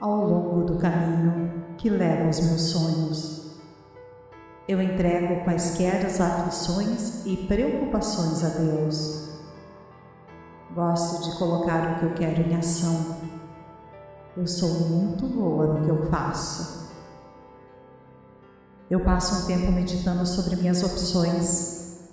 ao 0.00 0.24
longo 0.24 0.64
do 0.64 0.78
caminho 0.78 1.74
que 1.76 1.90
leva 1.90 2.26
aos 2.26 2.40
meus 2.40 2.62
sonhos. 2.62 3.58
Eu 4.68 4.80
entrego 4.80 5.42
quaisquer 5.42 6.06
as 6.06 6.20
aflições 6.20 7.26
e 7.26 7.36
preocupações 7.48 8.44
a 8.44 8.48
Deus. 8.48 9.28
Gosto 10.72 11.28
de 11.28 11.36
colocar 11.36 11.96
o 11.96 11.98
que 11.98 12.04
eu 12.04 12.14
quero 12.14 12.48
em 12.48 12.54
ação. 12.54 13.39
Eu 14.36 14.46
sou 14.46 14.88
muito 14.88 15.26
boa 15.26 15.66
no 15.66 15.84
que 15.84 15.90
eu 15.90 16.08
faço. 16.08 16.88
Eu 18.88 19.00
passo 19.00 19.42
um 19.42 19.46
tempo 19.46 19.72
meditando 19.72 20.24
sobre 20.24 20.54
minhas 20.54 20.84
opções. 20.84 22.08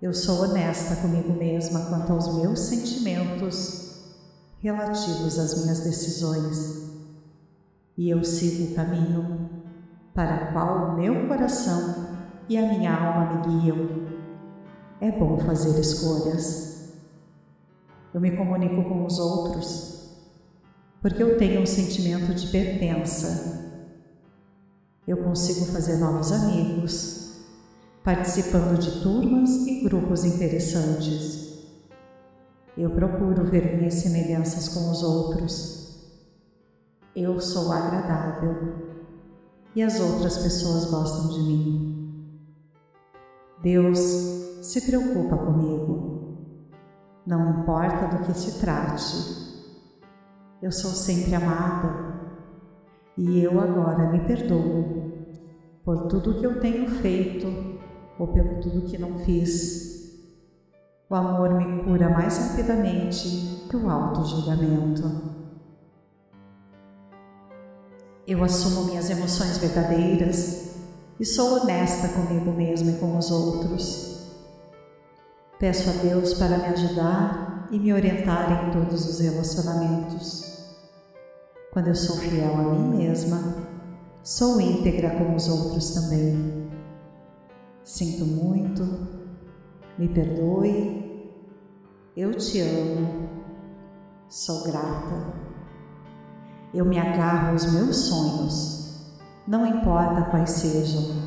Eu 0.00 0.14
sou 0.14 0.44
honesta 0.44 0.96
comigo 0.96 1.32
mesma 1.32 1.86
quanto 1.86 2.12
aos 2.12 2.32
meus 2.36 2.60
sentimentos 2.60 4.02
relativos 4.60 5.36
às 5.38 5.62
minhas 5.62 5.80
decisões. 5.80 6.90
E 7.98 8.08
eu 8.08 8.22
sigo 8.22 8.70
o 8.70 8.74
caminho 8.76 9.50
para 10.14 10.44
o 10.44 10.52
qual 10.52 10.90
o 10.90 10.96
meu 10.96 11.26
coração 11.26 12.06
e 12.48 12.56
a 12.56 12.68
minha 12.68 12.94
alma 12.94 13.46
me 13.46 13.60
guiam. 13.60 14.06
É 15.00 15.10
bom 15.10 15.38
fazer 15.40 15.78
escolhas. 15.80 16.92
Eu 18.14 18.20
me 18.20 18.36
comunico 18.36 18.84
com 18.88 19.04
os 19.04 19.18
outros 19.18 19.91
porque 21.02 21.22
eu 21.22 21.36
tenho 21.36 21.60
um 21.60 21.66
sentimento 21.66 22.32
de 22.32 22.46
pertença. 22.46 23.60
Eu 25.06 25.16
consigo 25.16 25.66
fazer 25.66 25.96
novos 25.96 26.30
amigos, 26.30 27.42
participando 28.04 28.78
de 28.78 29.02
turmas 29.02 29.50
e 29.66 29.82
grupos 29.82 30.24
interessantes. 30.24 31.58
Eu 32.78 32.90
procuro 32.90 33.44
ver 33.44 33.76
minhas 33.76 33.94
semelhanças 33.94 34.68
com 34.68 34.90
os 34.90 35.02
outros. 35.02 36.08
Eu 37.14 37.40
sou 37.40 37.72
agradável 37.72 38.76
e 39.74 39.82
as 39.82 39.98
outras 39.98 40.38
pessoas 40.38 40.84
gostam 40.84 41.28
de 41.30 41.42
mim. 41.42 42.38
Deus 43.60 43.98
se 44.62 44.80
preocupa 44.82 45.36
comigo 45.36 46.12
não 47.26 47.60
importa 47.60 48.16
do 48.16 48.24
que 48.24 48.34
se 48.34 48.60
trate. 48.60 49.51
Eu 50.62 50.70
sou 50.70 50.92
sempre 50.92 51.34
amada 51.34 52.20
e 53.18 53.42
eu 53.42 53.60
agora 53.60 54.12
me 54.12 54.20
perdoo 54.20 55.10
por 55.84 56.06
tudo 56.06 56.38
que 56.38 56.46
eu 56.46 56.60
tenho 56.60 56.88
feito 56.88 57.48
ou 58.16 58.28
pelo 58.28 58.60
tudo 58.60 58.82
que 58.82 58.96
não 58.96 59.18
fiz. 59.18 60.22
O 61.10 61.16
amor 61.16 61.54
me 61.54 61.82
cura 61.82 62.08
mais 62.08 62.38
rapidamente 62.38 63.66
que 63.68 63.76
o 63.76 63.90
auto-julgamento. 63.90 65.02
Eu 68.24 68.44
assumo 68.44 68.84
minhas 68.84 69.10
emoções 69.10 69.58
verdadeiras 69.58 70.76
e 71.18 71.24
sou 71.24 71.60
honesta 71.60 72.06
comigo 72.10 72.52
mesma 72.52 72.92
e 72.92 72.98
com 72.98 73.18
os 73.18 73.32
outros. 73.32 74.30
Peço 75.58 75.90
a 75.90 76.02
Deus 76.04 76.34
para 76.34 76.56
me 76.56 76.66
ajudar 76.66 77.66
e 77.72 77.80
me 77.80 77.92
orientar 77.92 78.68
em 78.68 78.70
todos 78.70 79.08
os 79.08 79.18
relacionamentos. 79.18 80.51
Quando 81.72 81.88
eu 81.88 81.94
sou 81.94 82.16
fiel 82.16 82.54
a 82.54 82.62
mim 82.62 82.98
mesma, 82.98 83.56
sou 84.22 84.60
íntegra 84.60 85.10
com 85.16 85.34
os 85.34 85.48
outros 85.48 85.90
também. 85.94 86.70
Sinto 87.82 88.24
muito, 88.24 88.82
me 89.98 90.06
perdoe, 90.06 91.34
eu 92.16 92.32
te 92.34 92.60
amo, 92.60 93.28
sou 94.28 94.62
grata. 94.62 95.34
Eu 96.72 96.84
me 96.84 96.98
agarro 96.98 97.52
aos 97.52 97.72
meus 97.72 97.96
sonhos, 97.96 99.12
não 99.48 99.66
importa 99.66 100.30
quais 100.30 100.50
sejam, 100.50 101.22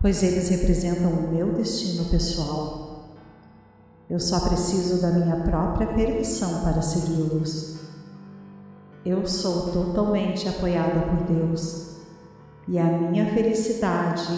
pois 0.00 0.22
eles 0.24 0.48
representam 0.48 1.10
o 1.12 1.30
meu 1.30 1.52
destino 1.52 2.06
pessoal 2.06 2.82
eu 4.12 4.20
só 4.20 4.40
preciso 4.40 5.00
da 5.00 5.08
minha 5.08 5.36
própria 5.36 5.86
permissão 5.86 6.62
para 6.62 6.82
segui-los. 6.82 7.78
Eu 9.04 9.26
sou 9.26 9.72
totalmente 9.72 10.48
apoiada 10.48 11.00
por 11.00 11.24
Deus 11.24 11.96
e 12.68 12.78
a 12.78 12.84
minha 12.84 13.26
felicidade 13.34 14.28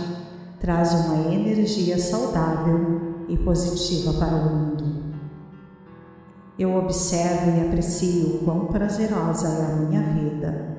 traz 0.59 0.95
uma 0.95 1.35
energia 1.35 1.99
saudável 1.99 3.27
e 3.29 3.37
positiva 3.37 4.15
para 4.15 4.35
o 4.35 4.55
mundo. 4.55 5.05
Eu 6.59 6.77
observo 6.77 7.51
e 7.51 7.67
aprecio 7.67 8.37
o 8.37 8.39
quão 8.45 8.67
prazerosa 8.67 9.49
é 9.49 9.73
a 9.73 9.77
minha 9.77 10.03
vida. 10.03 10.79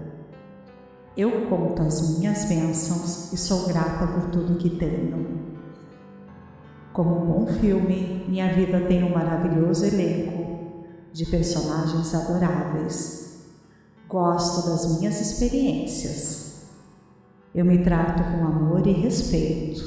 Eu 1.15 1.47
conto 1.47 1.83
as 1.83 2.17
minhas 2.17 2.45
bênçãos 2.45 3.31
e 3.31 3.37
sou 3.37 3.67
grata 3.67 4.07
por 4.07 4.31
tudo 4.31 4.57
que 4.57 4.71
tenho. 4.71 5.45
Como 6.91 7.21
um 7.21 7.25
bom 7.27 7.47
filme, 7.47 8.25
minha 8.27 8.51
vida 8.51 8.79
tem 8.87 9.03
um 9.03 9.13
maravilhoso 9.13 9.85
elenco 9.85 10.85
de 11.13 11.25
personagens 11.27 12.15
adoráveis. 12.15 13.24
Gosto 14.15 14.69
das 14.69 14.97
minhas 14.97 15.19
experiências. 15.19 16.61
Eu 17.53 17.65
me 17.65 17.83
trato 17.83 18.23
com 18.23 18.45
amor 18.45 18.87
e 18.87 18.93
respeito. 18.93 19.83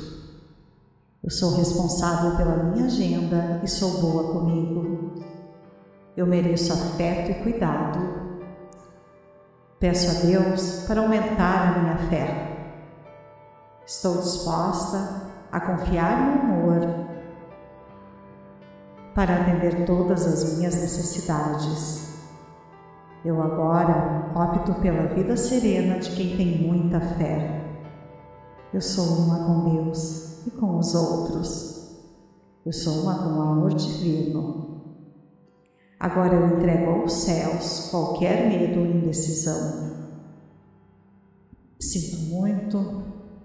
Eu 1.25 1.31
sou 1.31 1.57
responsável 1.57 2.37
pela 2.37 2.62
minha 2.62 2.85
agenda 2.85 3.59
e 3.64 3.67
sou 3.67 4.03
boa 4.03 4.35
comigo. 4.35 5.14
Eu 6.14 6.27
mereço 6.27 6.75
afeto 6.75 7.31
e 7.31 7.43
cuidado. 7.43 8.01
Peço 9.81 10.11
a 10.11 10.21
Deus 10.27 10.85
para 10.87 11.01
aumentar 11.01 11.69
a 11.69 11.79
minha 11.81 11.97
fé. 12.11 12.85
Estou 13.87 14.19
disposta 14.19 15.23
a 15.51 15.59
confiar 15.59 16.37
no 16.37 16.43
amor 16.43 16.81
para 19.14 19.37
atender 19.37 19.87
todas 19.87 20.27
as 20.27 20.59
minhas 20.59 20.75
necessidades. 20.75 22.08
Eu 23.24 23.42
agora 23.42 24.33
opto 24.35 24.74
pela 24.81 25.14
vida 25.14 25.37
serena 25.37 25.98
de 25.98 26.11
quem 26.14 26.37
tem 26.37 26.66
muita 26.66 27.00
fé. 27.00 27.64
Eu 28.72 28.81
sou 28.81 29.04
uma 29.18 29.44
com 29.44 29.70
Deus 29.74 30.46
e 30.46 30.50
com 30.50 30.78
os 30.78 30.94
outros. 30.94 31.98
Eu 32.64 32.72
sou 32.72 33.02
uma 33.02 33.14
com 33.14 33.38
o 33.38 33.42
amor 33.42 33.74
divino. 33.74 34.83
Agora 35.98 36.35
eu 36.35 36.57
entrego 36.57 36.90
aos 36.90 37.12
céus 37.12 37.88
qualquer 37.90 38.48
medo 38.48 38.81
ou 38.81 38.87
indecisão. 38.87 39.88
Sinto 41.81 42.31
muito, 42.31 43.02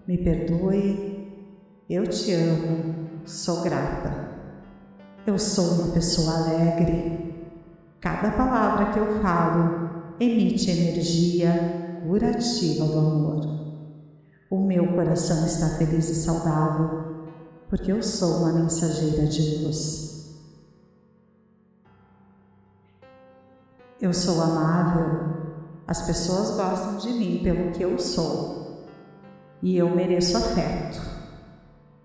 me 0.07 0.17
perdoe 0.17 1.13
eu 1.89 2.07
te 2.07 2.31
amo, 2.31 3.21
sou 3.25 3.62
grata. 3.62 4.31
Eu 5.27 5.38
sou 5.38 5.83
uma 5.83 5.93
pessoa 5.93 6.38
alegre. 6.38 7.22
Cada 8.04 8.32
palavra 8.32 8.92
que 8.92 9.00
eu 9.00 9.22
falo 9.22 10.16
emite 10.20 10.70
energia 10.70 12.02
curativa 12.06 12.84
do 12.84 13.00
amor. 13.00 13.46
O 14.52 14.60
meu 14.60 14.92
coração 14.92 15.46
está 15.46 15.78
feliz 15.78 16.10
e 16.10 16.16
saudável, 16.16 17.24
porque 17.70 17.94
eu 17.94 18.04
sou 18.04 18.39
uma 18.39 18.52
mensageira 18.52 19.26
de 19.26 19.63
luz. 19.63 20.36
Eu 24.02 24.13
sou 24.13 24.42
amável, 24.42 25.63
as 25.88 26.02
pessoas 26.02 26.58
gostam 26.58 26.98
de 26.98 27.18
mim 27.18 27.39
pelo 27.42 27.72
que 27.72 27.84
eu 27.84 27.98
sou, 27.98 28.86
e 29.62 29.78
eu 29.78 29.89
mereço 29.96 30.36
afeto. 30.36 31.02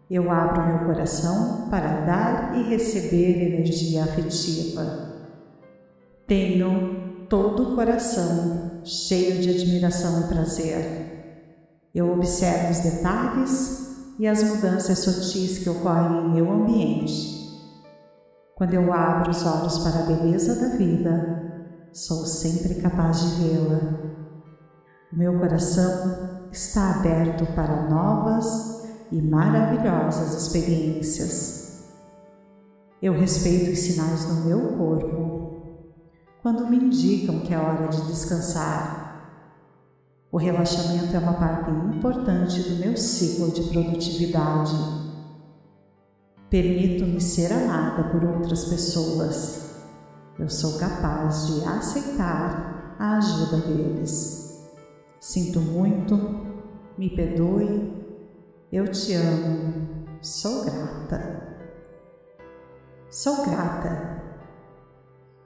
Eu 0.08 0.30
abro 0.30 0.64
meu 0.64 0.78
coração 0.86 1.68
para 1.68 2.02
dar 2.02 2.56
e 2.56 2.62
receber 2.68 3.52
energia 3.52 4.04
afetiva. 4.04 5.17
Tenho 6.28 7.26
todo 7.26 7.72
o 7.72 7.74
coração 7.74 8.82
cheio 8.84 9.40
de 9.40 9.48
admiração 9.48 10.20
e 10.20 10.28
prazer. 10.28 11.88
Eu 11.94 12.12
observo 12.12 12.70
os 12.70 12.80
detalhes 12.80 14.14
e 14.18 14.26
as 14.26 14.42
mudanças 14.42 14.98
sutis 14.98 15.60
que 15.60 15.70
ocorrem 15.70 16.26
em 16.26 16.34
meu 16.34 16.52
ambiente. 16.52 17.38
Quando 18.54 18.74
eu 18.74 18.92
abro 18.92 19.30
os 19.30 19.46
olhos 19.46 19.78
para 19.78 20.00
a 20.00 20.02
beleza 20.02 20.54
da 20.56 20.76
vida, 20.76 21.88
sou 21.94 22.26
sempre 22.26 22.74
capaz 22.74 23.22
de 23.22 23.44
vê-la. 23.44 23.80
Meu 25.10 25.38
coração 25.38 26.48
está 26.52 26.96
aberto 26.96 27.46
para 27.54 27.88
novas 27.88 28.86
e 29.10 29.22
maravilhosas 29.22 30.34
experiências. 30.34 31.88
Eu 33.00 33.14
respeito 33.14 33.70
os 33.70 33.78
sinais 33.78 34.28
no 34.28 34.44
meu 34.44 34.76
corpo 34.76 35.37
quando 36.48 36.66
me 36.66 36.78
indicam 36.78 37.40
que 37.40 37.52
é 37.52 37.58
hora 37.58 37.88
de 37.88 38.00
descansar. 38.06 39.44
O 40.32 40.38
relaxamento 40.38 41.14
é 41.14 41.18
uma 41.18 41.34
parte 41.34 41.70
importante 41.70 42.62
do 42.62 42.76
meu 42.76 42.96
ciclo 42.96 43.50
de 43.50 43.64
produtividade. 43.64 44.72
Permito-me 46.48 47.20
ser 47.20 47.52
amada 47.52 48.04
por 48.04 48.24
outras 48.24 48.64
pessoas. 48.64 49.74
Eu 50.38 50.48
sou 50.48 50.78
capaz 50.78 51.48
de 51.48 51.64
aceitar 51.66 52.96
a 52.98 53.18
ajuda 53.18 53.58
deles. 53.58 54.66
Sinto 55.20 55.60
muito, 55.60 56.16
me 56.96 57.10
perdoe 57.10 57.92
Eu 58.72 58.88
te 58.88 59.12
amo, 59.12 60.06
sou 60.22 60.64
grata. 60.64 61.58
Sou 63.10 63.44
grata. 63.44 64.17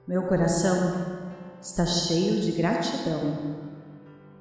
Meu 0.05 0.23
coração 0.23 0.75
está 1.61 1.85
cheio 1.85 2.41
de 2.41 2.51
gratidão 2.51 3.37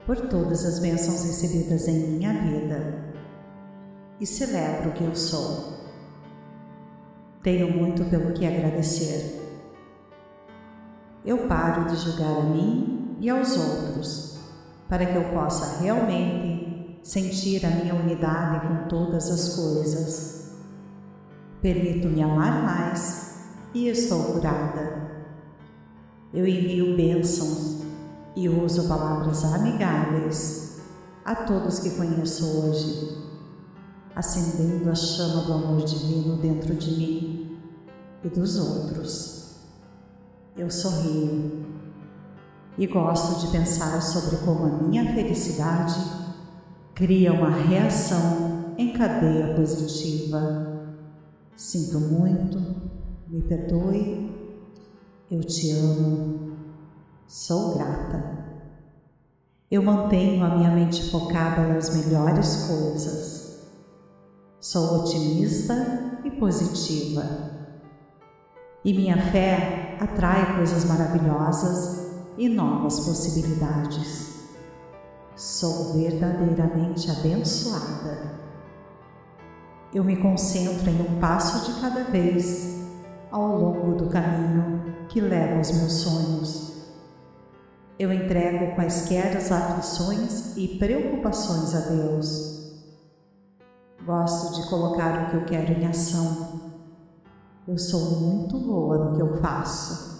por 0.05 0.17
todas 0.23 0.67
as 0.67 0.81
bênçãos 0.81 1.23
recebidas 1.23 1.87
em 1.87 2.17
minha 2.17 2.33
vida 2.33 3.15
e 4.19 4.27
celebro 4.27 4.91
o 4.91 4.93
que 4.93 5.05
eu 5.05 5.15
sou. 5.15 5.73
Tenho 7.45 7.71
muito 7.71 8.05
pelo 8.11 8.33
que 8.33 8.45
agradecer. 8.45 9.41
Eu 11.25 11.47
paro 11.47 11.85
de 11.85 11.95
julgar 11.95 12.39
a 12.39 12.43
mim 12.43 13.17
e 13.21 13.31
aos 13.31 13.57
outros 13.57 14.41
para 14.89 15.07
que 15.07 15.15
eu 15.15 15.31
possa 15.31 15.81
realmente 15.81 16.99
sentir 17.05 17.65
a 17.65 17.71
minha 17.71 17.95
unidade 17.95 18.67
com 18.67 18.89
todas 18.89 19.31
as 19.31 19.55
coisas. 19.55 20.57
Permito-me 21.61 22.21
amar 22.21 22.65
mais 22.65 23.45
e 23.73 23.87
estou 23.87 24.25
curada. 24.25 25.12
Eu 26.33 26.47
envio 26.47 26.97
bênçãos 26.97 27.83
e 28.35 28.49
uso 28.49 28.89
palavras 28.89 29.45
amigáveis 29.45 30.81
a 31.25 31.35
todos 31.35 31.79
que 31.79 31.91
conheço 31.91 32.45
hoje, 32.59 33.19
acendendo 34.17 34.91
a 34.91 34.95
chama 34.95 35.43
do 35.43 35.53
amor 35.53 35.85
divino 35.85 36.37
dentro 36.39 36.75
de 36.75 36.91
mim 36.93 37.59
e 38.25 38.29
dos 38.29 38.57
outros. 38.57 39.57
Eu 40.57 40.71
sorrio 40.71 41.67
e 42.79 42.87
gosto 42.87 43.45
de 43.45 43.53
pensar 43.53 44.01
sobre 44.01 44.39
como 44.39 44.65
a 44.65 44.71
minha 44.71 45.15
felicidade 45.15 45.95
cria 46.95 47.33
uma 47.33 47.51
reação 47.51 48.75
em 48.79 48.93
cadeia 48.95 49.55
positiva. 49.55 50.97
Sinto 51.55 52.01
muito, 52.01 52.59
me 53.29 53.43
perdoe, 53.43 54.42
eu 55.33 55.43
te 55.43 55.71
amo, 55.71 56.59
sou 57.27 57.79
grata. 57.79 58.23
Eu 59.71 59.83
mantenho 59.83 60.45
a 60.45 60.55
minha 60.57 60.71
mente 60.71 61.11
focada 61.11 61.63
nas 61.63 61.97
melhores 61.97 62.67
coisas. 62.67 63.63
Sou 64.61 65.01
otimista 65.01 66.21
e 66.23 66.31
positiva. 66.33 67.25
E 68.85 68.93
minha 68.93 69.17
fé 69.33 69.97
atrai 69.99 70.57
coisas 70.57 70.85
maravilhosas 70.85 72.13
e 72.37 72.51
novas 72.51 73.01
possibilidades. 73.01 74.51
Sou 75.35 75.95
verdadeiramente 75.95 77.11
abençoada. 77.11 78.39
Eu 79.95 80.05
me 80.05 80.17
concentro 80.17 80.91
em 80.91 81.01
um 81.01 81.19
passo 81.19 81.73
de 81.73 81.81
cada 81.81 82.05
vez 82.05 82.83
ao 83.31 83.57
longo 83.57 83.95
do 83.95 84.11
caminho 84.11 84.92
que 85.13 85.21
leva 85.21 85.59
aos 85.59 85.71
meus 85.71 85.93
sonhos. 85.93 86.73
Eu 87.99 88.11
entrego 88.11 88.75
quaisquer 88.75 89.37
as 89.37 89.53
aflições 89.53 90.57
e 90.57 90.79
preocupações 90.79 91.75
a 91.75 91.81
Deus. 91.81 92.63
Gosto 94.07 94.55
de 94.55 94.69
colocar 94.71 95.27
o 95.27 95.31
que 95.31 95.37
eu 95.37 95.45
quero 95.45 95.73
em 95.79 95.87
ação. 95.87 96.73
Eu 97.69 97.79
sou 97.79 98.21
muito 98.21 98.59
boa 98.59 99.05
no 99.05 99.17
que 99.17 99.23
eu 99.23 99.41
faço. 99.43 100.13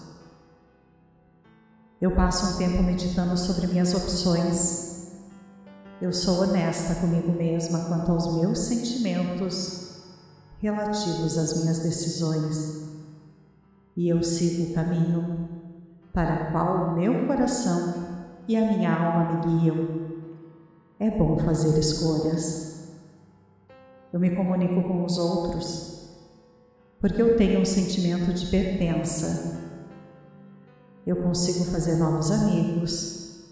Eu 1.99 2.15
passo 2.15 2.55
um 2.55 2.59
tempo 2.59 2.83
meditando 2.83 3.37
sobre 3.39 3.69
minhas 3.69 3.95
opções. 3.95 5.13
Eu 6.03 6.13
sou 6.13 6.43
honesta 6.43 6.97
comigo 6.97 7.33
mesma 7.33 7.87
quanto 7.87 8.13
aos 8.13 8.35
meus 8.35 8.59
sentimentos 8.59 10.03
relativos 10.61 11.39
às 11.39 11.63
minhas 11.63 11.79
decisões. 11.79 12.92
E 13.97 14.09
eu 14.09 14.23
sigo 14.23 14.71
o 14.71 14.75
caminho 14.75 15.49
para 16.13 16.51
qual 16.51 16.89
o 16.89 16.95
meu 16.97 17.27
coração 17.27 17.95
e 18.49 18.57
a 18.57 18.73
minha 18.73 18.93
alma 18.93 19.33
me 19.33 19.61
guiam. 19.61 19.89
É 20.99 21.11
bom 21.11 21.39
fazer 21.39 21.79
escolhas. 21.79 22.93
Eu 24.13 24.21
me 24.21 24.35
comunico 24.35 24.83
com 24.83 25.05
os 25.05 25.19
outros 25.19 25.93
porque 27.01 27.21
eu 27.21 27.37
tenho 27.37 27.61
um 27.61 27.65
sentimento 27.65 28.33
de 28.33 28.47
pertença 28.47 29.63
eu 31.05 31.17
consigo 31.17 31.65
fazer 31.65 31.97
novos 31.97 32.31
amigos, 32.31 33.43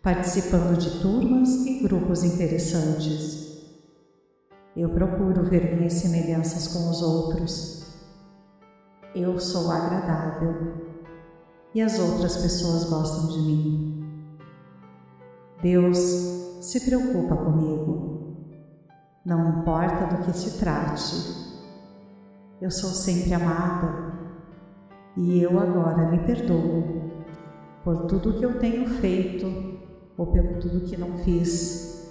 participando 0.00 0.78
de 0.78 1.00
turmas 1.00 1.48
e 1.66 1.82
grupos 1.82 2.22
interessantes. 2.22 3.60
Eu 4.76 4.88
procuro 4.90 5.42
ver 5.42 5.74
minhas 5.76 5.94
semelhanças 5.94 6.68
com 6.68 6.88
os 6.88 7.02
outros. 7.02 7.81
Eu 9.14 9.38
sou 9.38 9.70
agradável 9.70 10.72
e 11.74 11.82
as 11.82 11.98
outras 11.98 12.34
pessoas 12.38 12.84
gostam 12.84 13.28
de 13.28 13.42
mim. 13.42 14.04
Deus 15.62 15.98
se 16.62 16.80
preocupa 16.80 17.36
comigo, 17.36 18.36
não 19.22 19.60
importa 19.60 20.06
do 20.06 20.24
que 20.24 20.32
se 20.32 20.58
trate. 20.58 21.14
Eu 22.58 22.70
sou 22.70 22.88
sempre 22.88 23.34
amada 23.34 24.14
e 25.14 25.42
eu 25.42 25.60
agora 25.60 26.10
me 26.10 26.18
perdoo 26.20 27.10
por 27.84 28.06
tudo 28.06 28.38
que 28.38 28.44
eu 28.46 28.58
tenho 28.58 28.88
feito 28.88 29.46
ou 30.16 30.28
pelo 30.28 30.58
tudo 30.58 30.86
que 30.86 30.96
não 30.96 31.18
fiz. 31.18 32.10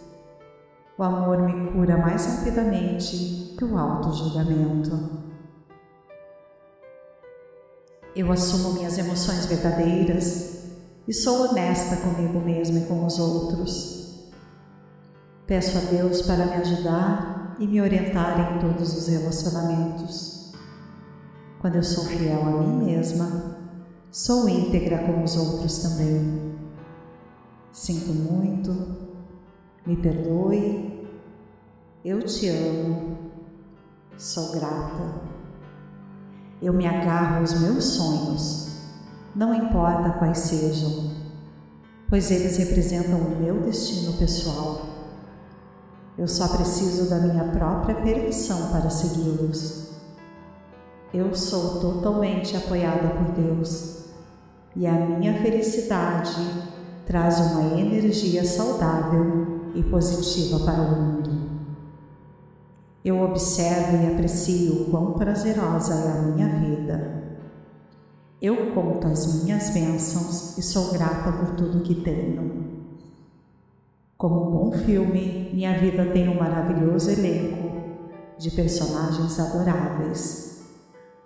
O 0.99 1.03
amor 1.03 1.41
me 1.41 1.71
cura 1.71 1.97
mais 1.97 2.27
rapidamente 2.27 3.55
que 3.57 3.65
o 3.65 3.75
auto-julgamento. 3.75 5.31
Eu 8.13 8.30
assumo 8.30 8.74
minhas 8.74 8.97
emoções 8.97 9.45
verdadeiras 9.45 10.65
e 11.08 11.13
sou 11.13 11.47
honesta 11.50 11.95
comigo 11.95 12.41
mesma 12.41 12.80
e 12.80 12.86
com 12.86 13.06
os 13.06 13.17
outros. 13.17 14.32
Peço 15.47 15.78
a 15.78 15.82
Deus 15.82 16.21
para 16.21 16.45
me 16.45 16.56
ajudar 16.56 17.56
e 17.58 17.65
me 17.65 17.80
orientar 17.80 18.56
em 18.56 18.60
todos 18.60 18.97
os 18.97 19.08
relacionamentos. 19.08 20.54
Quando 21.62 21.78
eu 21.78 21.84
sou 21.84 22.04
fiel 22.04 22.41
a 22.41 22.52
mim 22.63 22.86
mesma, 22.86 23.58
sou 24.12 24.50
íntegra 24.50 24.97
com 25.06 25.24
os 25.24 25.38
outros 25.38 25.78
também. 25.78 26.56
Sinto 27.71 28.12
muito, 28.12 28.71
me 29.86 29.95
perdoe, 29.95 31.08
eu 32.04 32.21
te 32.24 32.50
amo, 32.50 33.17
sou 34.17 34.52
grata. 34.52 35.31
Eu 36.62 36.74
me 36.74 36.86
agarro 36.86 37.39
aos 37.39 37.60
meus 37.60 37.84
sonhos, 37.84 38.67
não 39.36 39.52
importa 39.52 40.12
quais 40.19 40.38
sejam, 40.38 41.10
pois 42.08 42.30
eles 42.30 42.58
representam 42.58 43.17
o 43.17 43.39
meu 43.41 43.62
destino 43.62 44.13
pessoal. 44.13 44.82
Eu 46.15 46.28
só 46.28 46.50
preciso 46.50 47.10
da 47.10 47.17
minha 47.17 47.45
própria 47.45 47.95
permissão 47.95 48.71
para 48.71 48.91
segui-los. 48.91 49.88
Eu 51.12 51.34
sou 51.34 51.80
totalmente 51.80 52.56
apoiada 52.56 53.08
por 53.10 53.32
Deus 53.32 54.06
e 54.76 54.86
a 54.86 54.93
minha 54.93 55.41
felicidade 55.41 56.36
traz 57.08 57.39
uma 57.39 57.80
energia 57.80 58.45
saudável 58.45 59.71
e 59.74 59.82
positiva 59.82 60.60
para 60.60 60.82
o 60.82 61.02
mundo. 61.02 61.50
Eu 63.03 63.21
observo 63.21 64.03
e 64.03 64.13
aprecio 64.13 64.83
o 64.83 64.91
quão 64.91 65.13
prazerosa 65.13 65.93
é 65.93 66.11
a 66.11 66.21
minha 66.21 66.47
vida. 66.47 67.23
Eu 68.41 68.73
conto 68.73 69.07
as 69.07 69.43
minhas 69.43 69.69
bênçãos 69.71 70.57
e 70.57 70.61
sou 70.61 70.91
grata 70.91 71.31
por 71.31 71.55
tudo 71.55 71.83
que 71.83 71.95
tenho. 71.95 72.81
Como 74.17 74.47
um 74.47 74.51
bom 74.51 74.71
filme, 74.71 75.49
minha 75.53 75.77
vida 75.79 76.05
tem 76.07 76.29
um 76.29 76.39
maravilhoso 76.39 77.09
elenco 77.09 77.71
de 78.37 78.51
personagens 78.51 79.39
adoráveis 79.39 80.51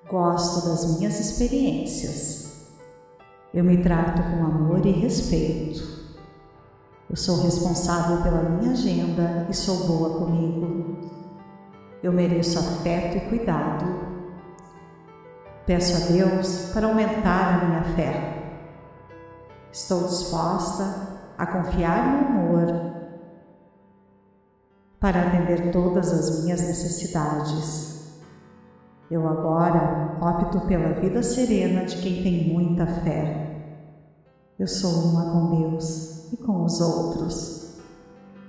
Gosto 0.08 0.70
das 0.70 0.98
minhas 0.98 1.20
experiências. 1.20 2.68
Eu 3.52 3.64
me 3.64 3.82
trato 3.82 4.22
com 4.22 4.46
amor 4.46 4.86
e 4.86 4.92
respeito. 4.92 5.84
Eu 7.10 7.16
sou 7.16 7.42
responsável 7.42 8.22
pela 8.22 8.44
minha 8.44 8.72
agenda 8.72 9.48
e 9.50 9.54
sou 9.54 9.88
boa 9.88 10.20
comigo. 10.20 11.15
Eu 12.04 12.12
mereço 12.12 12.60
afeto 12.60 13.18
e 13.18 13.30
cuidado. 13.30 13.86
Peço 15.66 16.04
a 16.04 16.12
Deus 16.12 16.72
para 16.74 16.88
aumentar 16.88 17.64
a 17.64 17.66
minha 17.66 17.84
fé. 17.96 18.36
Estou 19.72 20.04
disposta 20.04 21.34
a 21.38 21.46
confiar 21.46 22.06
no 22.06 22.28
amor 22.28 22.96
para 25.00 25.22
atender 25.22 25.72
todas 25.72 26.12
as 26.12 26.44
minhas 26.44 26.62
necessidades. 26.62 27.96
Eu 29.10 29.28
agora 29.28 30.18
opto 30.20 30.62
pela 30.62 31.00
vida 31.00 31.22
serena 31.22 31.86
de 31.86 31.98
quem 31.98 32.24
tem 32.24 32.54
muita 32.54 32.88
fé. 32.88 33.46
Eu 34.58 34.68
sou 34.68 35.10
uma 35.10 35.32
com 35.32 35.70
Deus 35.70 36.32
e 36.32 36.38
com 36.38 36.64
os 36.64 36.80
outros. 36.82 37.78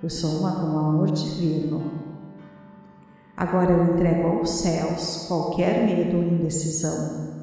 Eu 0.02 0.09
sou 0.09 0.38
uma 0.38 0.52
com 0.52 0.66
o 0.66 0.78
amor 0.78 1.11
divino. 1.11 2.06
Agora 3.37 3.70
eu 3.70 3.92
entrego 3.92 4.29
aos 4.29 4.49
céus 4.49 5.27
qualquer 5.29 5.85
medo 5.85 6.16
ou 6.16 6.22
indecisão. 6.22 7.35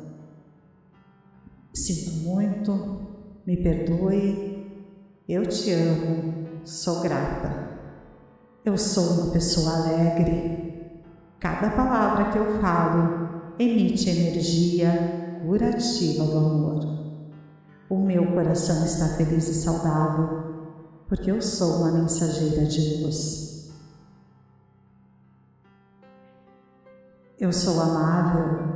Sinto 1.71 2.11
muito, 2.23 3.01
me 3.45 3.57
perdoe, 3.57 4.67
eu 5.29 5.45
te 5.45 5.71
amo, 5.71 6.47
sou 6.65 7.01
grata. 7.01 7.71
Eu 8.65 8.75
sou 8.75 9.21
uma 9.21 9.31
pessoa 9.33 9.75
alegre. 9.75 11.03
Cada 11.39 11.69
palavra 11.69 12.31
que 12.31 12.39
eu 12.39 12.59
falo 12.59 13.53
emite 13.59 14.09
energia 14.09 15.41
curativa 15.45 16.23
do 16.23 16.37
amor. 16.37 16.93
O 17.87 17.99
meu 17.99 18.31
coração 18.33 18.83
está 18.83 19.09
feliz 19.09 19.47
e 19.47 19.53
saudável, 19.53 21.03
porque 21.07 21.29
eu 21.29 21.39
sou 21.39 21.81
uma 21.81 21.91
mensageira 21.91 22.65
de 22.65 23.03
luz. 23.03 23.52
Eu 27.43 27.51
sou 27.51 27.77
amável, 27.81 28.69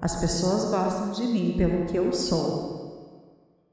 as 0.00 0.16
pessoas 0.16 0.64
gostam 0.72 1.12
de 1.12 1.22
mim 1.32 1.54
pelo 1.56 1.86
que 1.86 1.96
eu 1.96 2.12
sou 2.12 3.22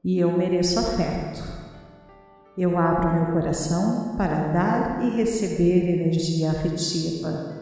e 0.04 0.20
eu 0.20 0.38
mereço 0.38 0.78
afeto. 0.78 1.42
Eu 2.56 2.78
abro 2.78 3.12
meu 3.12 3.32
coração 3.32 4.14
para 4.16 4.52
dar 4.52 5.04
e 5.04 5.10
receber 5.16 5.98
energia 5.98 6.52
afetiva. 6.52 7.56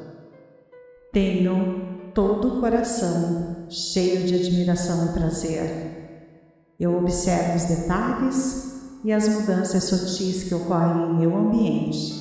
Tenho 1.11 2.11
todo 2.13 2.59
o 2.59 2.61
coração 2.61 3.65
cheio 3.71 4.27
de 4.27 4.35
admiração 4.35 5.07
e 5.07 5.13
prazer. 5.15 6.77
Eu 6.79 6.99
observo 6.99 7.57
os 7.57 7.65
detalhes 7.65 9.01
e 9.03 9.11
as 9.11 9.27
mudanças 9.27 9.85
sutis 9.85 10.45
que 10.45 10.55
ocorrem 10.55 11.13
em 11.13 11.19
meu 11.21 11.35
ambiente. 11.35 12.13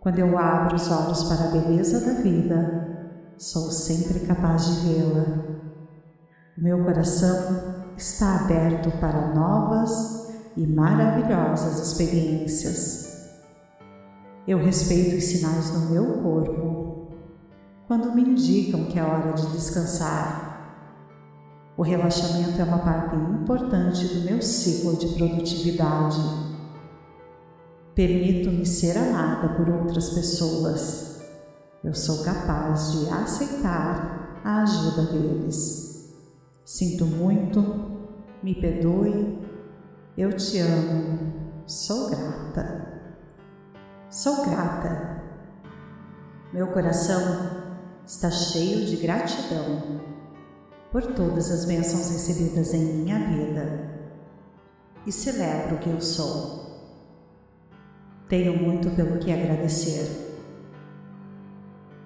Quando 0.00 0.18
eu 0.18 0.38
abro 0.38 0.76
os 0.76 0.90
olhos 0.90 1.24
para 1.24 1.44
a 1.44 1.50
beleza 1.50 2.00
da 2.06 2.22
vida, 2.22 2.83
sou 3.38 3.70
sempre 3.70 4.20
capaz 4.20 4.66
de 4.66 4.88
vê-la. 4.88 5.24
Meu 6.56 6.84
coração 6.84 7.74
está 7.96 8.40
aberto 8.40 8.90
para 9.00 9.34
novas 9.34 10.32
e 10.56 10.66
maravilhosas 10.66 11.80
experiências. 11.80 13.04
Eu 14.46 14.58
respeito 14.58 15.16
os 15.16 15.24
sinais 15.24 15.70
do 15.70 15.80
meu 15.90 16.22
corpo 16.22 17.08
quando 17.88 18.14
me 18.14 18.22
indicam 18.22 18.84
que 18.84 18.98
é 18.98 19.02
hora 19.02 19.32
de 19.32 19.46
descansar. 19.48 20.44
O 21.76 21.82
relaxamento 21.82 22.60
é 22.60 22.64
uma 22.64 22.78
parte 22.78 23.16
importante 23.16 24.06
do 24.06 24.20
meu 24.20 24.40
ciclo 24.40 24.96
de 24.96 25.08
produtividade. 25.08 26.20
Permito-me 27.94 28.64
ser 28.64 28.96
amada 28.96 29.48
por 29.56 29.68
outras 29.68 30.10
pessoas 30.10 31.13
eu 31.84 31.92
sou 31.92 32.24
capaz 32.24 32.92
de 32.92 33.10
aceitar 33.10 34.40
a 34.42 34.62
ajuda 34.62 35.02
deles. 35.12 36.14
Sinto 36.64 37.04
muito, 37.04 37.60
me 38.42 38.54
perdoe, 38.54 39.38
eu 40.16 40.32
te 40.32 40.58
amo, 40.60 41.62
sou 41.66 42.08
grata. 42.08 43.12
Sou 44.08 44.46
grata. 44.46 45.22
Meu 46.54 46.68
coração 46.68 47.20
está 48.06 48.30
cheio 48.30 48.86
de 48.86 48.96
gratidão 48.96 50.00
por 50.90 51.02
todas 51.14 51.50
as 51.50 51.66
bênçãos 51.66 52.10
recebidas 52.10 52.72
em 52.72 53.02
minha 53.02 53.18
vida 53.18 53.90
e 55.04 55.12
celebro 55.12 55.76
o 55.76 55.78
que 55.80 55.90
eu 55.90 56.00
sou. 56.00 56.64
Tenho 58.26 58.56
muito 58.56 58.88
pelo 58.96 59.18
que 59.18 59.30
agradecer 59.30 60.23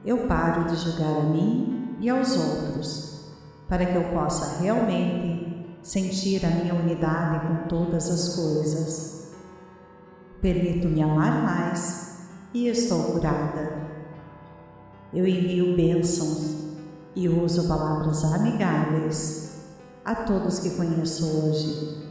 eu 0.09 0.27
paro 0.27 0.65
de 0.65 0.75
julgar 0.75 1.19
a 1.19 1.23
mim 1.25 1.95
e 2.01 2.09
aos 2.09 2.35
outros, 2.35 3.27
para 3.69 3.85
que 3.85 3.95
eu 3.95 4.05
possa 4.05 4.59
realmente 4.59 5.77
sentir 5.83 6.47
a 6.47 6.49
minha 6.49 6.75
unidade 6.75 7.47
com 7.47 7.69
todas 7.69 8.09
as 8.09 8.35
coisas. 8.35 9.35
Permito-me 10.41 11.03
amar 11.03 11.43
mais 11.43 12.21
e 12.55 12.69
estou 12.69 13.03
curada. 13.03 13.87
Eu 15.13 15.29
envio 15.29 15.77
bênçãos 15.77 16.57
e 17.15 17.29
uso 17.29 17.69
palavras 17.69 18.25
amigáveis 18.25 19.59
a 20.07 20.15
todos 20.15 20.61
que 20.61 20.71
conheço 20.71 21.27
hoje, 21.27 22.09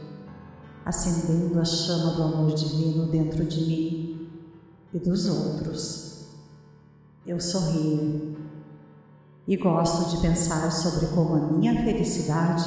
acendendo 0.84 1.58
a 1.58 1.64
chama 1.64 2.12
do 2.12 2.22
amor 2.22 2.54
divino 2.54 3.10
dentro 3.10 3.44
de 3.44 3.60
mim 3.60 4.30
e 4.94 4.98
dos 5.00 5.26
outros 5.26 6.07
eu 7.28 7.38
sorrio 7.38 8.38
e 9.46 9.54
gosto 9.54 10.16
de 10.16 10.22
pensar 10.22 10.72
sobre 10.72 11.08
como 11.08 11.34
a 11.34 11.40
minha 11.52 11.84
felicidade 11.84 12.64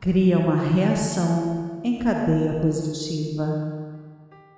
cria 0.00 0.38
uma 0.38 0.56
reação 0.56 1.80
em 1.82 1.98
cadeia 1.98 2.60
positiva. 2.60 3.98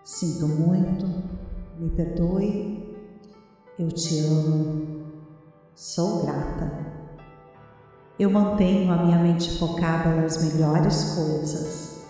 Sinto 0.03 0.49
muito, 0.49 1.07
me 1.79 1.89
perdoe, 1.91 2.97
eu 3.79 3.89
te 3.93 4.19
amo, 4.27 5.05
sou 5.73 6.25
grata. 6.25 6.87
Eu 8.19 8.31
mantenho 8.31 8.93
a 8.93 9.05
minha 9.05 9.19
mente 9.19 9.57
focada 9.57 10.17
nas 10.17 10.43
melhores 10.43 11.15
coisas. 11.15 12.07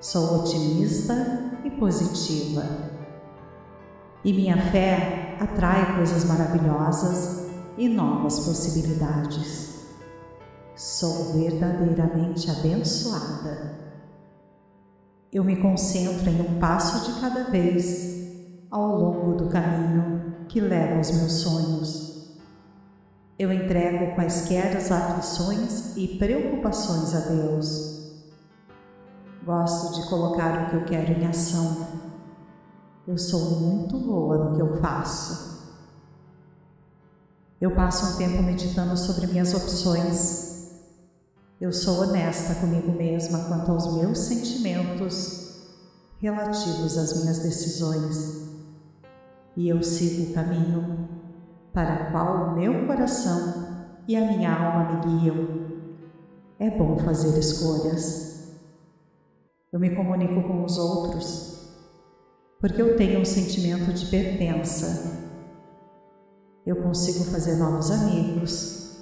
Sou 0.00 0.42
otimista 0.42 1.50
e 1.64 1.70
positiva. 1.70 2.62
E 4.24 4.32
minha 4.32 4.70
fé 4.70 5.27
atrai 5.40 5.96
coisas 5.96 6.24
maravilhosas 6.24 7.48
e 7.76 7.88
novas 7.88 8.40
possibilidades. 8.40 9.78
Sou 10.74 11.32
verdadeiramente 11.32 12.50
abençoada. 12.50 13.78
Eu 15.32 15.44
me 15.44 15.56
concentro 15.56 16.28
em 16.30 16.40
um 16.40 16.58
passo 16.58 17.12
de 17.12 17.20
cada 17.20 17.44
vez 17.44 18.18
ao 18.70 18.96
longo 18.96 19.34
do 19.34 19.48
caminho 19.48 20.46
que 20.48 20.60
leva 20.60 20.96
aos 20.96 21.10
meus 21.10 21.32
sonhos. 21.32 22.38
Eu 23.38 23.52
entrego 23.52 24.14
quaisquer 24.14 24.76
as 24.76 24.90
aflições 24.90 25.96
e 25.96 26.18
preocupações 26.18 27.14
a 27.14 27.20
Deus. 27.28 27.98
Gosto 29.44 30.00
de 30.00 30.08
colocar 30.08 30.64
o 30.64 30.70
que 30.70 30.76
eu 30.76 30.84
quero 30.84 31.12
em 31.12 31.26
ação 31.26 31.86
eu 33.08 33.16
sou 33.16 33.58
muito 33.58 33.98
boa 33.98 34.36
no 34.36 34.54
que 34.54 34.60
eu 34.60 34.76
faço. 34.82 35.66
Eu 37.58 37.74
passo 37.74 38.12
um 38.12 38.18
tempo 38.18 38.42
meditando 38.42 38.94
sobre 38.98 39.26
minhas 39.28 39.54
opções. 39.54 40.68
Eu 41.58 41.72
sou 41.72 42.02
honesta 42.02 42.56
comigo 42.56 42.92
mesma 42.92 43.44
quanto 43.44 43.72
aos 43.72 43.94
meus 43.94 44.18
sentimentos 44.18 45.58
relativos 46.20 46.98
às 46.98 47.22
minhas 47.22 47.38
decisões. 47.38 48.46
E 49.56 49.70
eu 49.70 49.82
sigo 49.82 50.30
o 50.30 50.34
caminho 50.34 51.08
para 51.72 52.10
qual 52.10 52.50
o 52.50 52.56
meu 52.56 52.86
coração 52.86 53.86
e 54.06 54.16
a 54.16 54.20
minha 54.20 54.52
alma 54.52 55.06
me 55.06 55.20
guiam. 55.20 55.66
É 56.58 56.70
bom 56.70 56.98
fazer 56.98 57.38
escolhas. 57.38 58.52
Eu 59.72 59.80
me 59.80 59.96
comunico 59.96 60.42
com 60.42 60.62
os 60.62 60.76
outros 60.76 61.47
porque 62.60 62.82
eu 62.82 62.96
tenho 62.96 63.20
um 63.20 63.24
sentimento 63.24 63.92
de 63.92 64.06
pertença. 64.06 65.16
Eu 66.66 66.76
consigo 66.82 67.24
fazer 67.24 67.56
novos 67.56 67.90
amigos, 67.90 68.98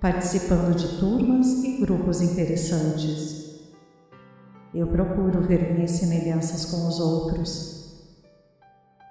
participando 0.00 0.74
de 0.74 0.98
turmas 0.98 1.46
e 1.62 1.78
grupos 1.78 2.22
interessantes. 2.22 3.60
Eu 4.74 4.86
procuro 4.88 5.42
ver 5.42 5.74
minhas 5.74 5.92
semelhanças 5.92 6.64
com 6.64 6.88
os 6.88 6.98
outros. 6.98 7.76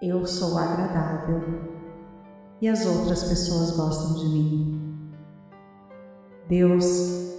Eu 0.02 0.26
sou 0.26 0.58
agradável 0.58 1.42
e 2.62 2.68
as 2.68 2.86
outras 2.86 3.24
pessoas 3.24 3.72
gostam 3.72 4.16
de 4.16 4.26
mim. 4.26 5.10
Deus 6.50 6.86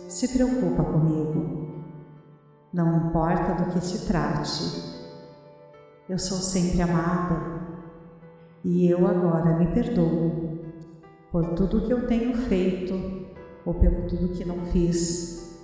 se 0.09 0.29
preocupa 0.29 0.85
comigo. 0.85 1.67
Não 2.73 3.09
importa 3.09 3.65
do 3.65 3.73
que 3.73 3.85
se 3.85 4.07
trate, 4.07 4.96
eu 6.09 6.19
sou 6.19 6.39
sempre 6.39 6.81
amada 6.81 7.61
e 8.65 8.89
eu 8.89 9.07
agora 9.07 9.57
me 9.59 9.67
perdoo 9.67 10.61
por 11.33 11.55
tudo 11.55 11.85
que 11.85 11.93
eu 11.93 12.07
tenho 12.07 12.37
feito 12.37 12.95
ou 13.65 13.75
por 13.75 14.07
tudo 14.09 14.29
que 14.29 14.45
não 14.45 14.65
fiz. 14.67 15.61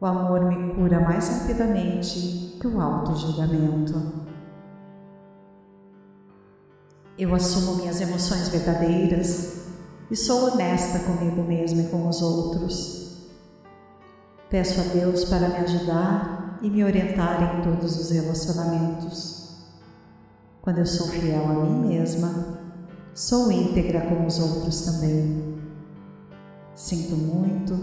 O 0.00 0.06
amor 0.06 0.44
me 0.44 0.74
cura 0.74 1.00
mais 1.00 1.28
rapidamente 1.28 2.56
que 2.60 2.66
o 2.66 2.80
auto-julgamento. 2.80 4.20
Eu 7.18 7.34
assumo 7.34 7.76
minhas 7.76 8.00
emoções 8.00 8.48
verdadeiras 8.48 9.66
e 10.10 10.16
sou 10.16 10.52
honesta 10.52 11.00
comigo 11.00 11.42
mesma 11.42 11.82
e 11.82 11.88
com 11.88 12.08
os 12.08 12.22
outros. 12.22 13.28
Peço 14.48 14.80
a 14.80 14.84
Deus 14.84 15.24
para 15.24 15.48
me 15.48 15.56
ajudar 15.56 16.58
e 16.62 16.70
me 16.70 16.84
orientar 16.84 17.58
em 17.58 17.62
todos 17.62 17.98
os 17.98 18.10
relacionamentos. 18.10 19.39
Quando 20.62 20.78
eu 20.78 20.86
sou 20.86 21.08
fiel 21.08 21.48
a 21.48 21.54
mim 21.64 21.88
mesma, 21.88 22.60
Sou 23.14 23.50
íntegra 23.50 24.00
como 24.02 24.26
os 24.26 24.38
outros 24.38 24.82
também. 24.82 25.58
Sinto 26.74 27.16
muito, 27.16 27.76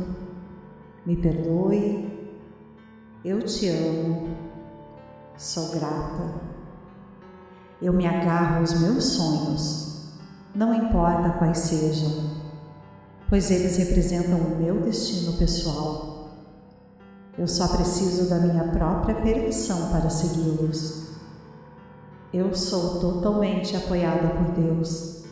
me 1.06 1.18
perdoe, 1.18 2.32
eu 3.24 3.44
te 3.44 3.68
amo, 3.68 4.30
sou 5.38 5.72
grata. 5.72 6.42
Eu 7.82 7.94
me 7.94 8.08
agarro 8.08 8.62
aos 8.62 8.80
meus 8.80 9.04
sonhos, 9.04 10.18
não 10.56 10.74
importa 10.74 11.38
quais 11.38 11.60
sejam, 11.60 12.32
pois 13.30 13.52
eles 13.52 13.78
representam 13.78 14.40
o 14.40 14.58
meu 14.58 14.82
destino 14.82 15.34
pessoal. 15.34 16.32
Eu 17.38 17.48
só 17.48 17.68
preciso 17.68 18.30
da 18.30 18.40
minha 18.40 18.70
própria 18.70 19.14
permissão 19.22 19.92
para 19.92 20.10
segui-los. 20.10 21.07
Eu 22.34 22.54
sou 22.54 23.00
totalmente 23.00 23.76
apoiada 23.76 24.28
por 24.28 24.52
Deus 24.52 25.24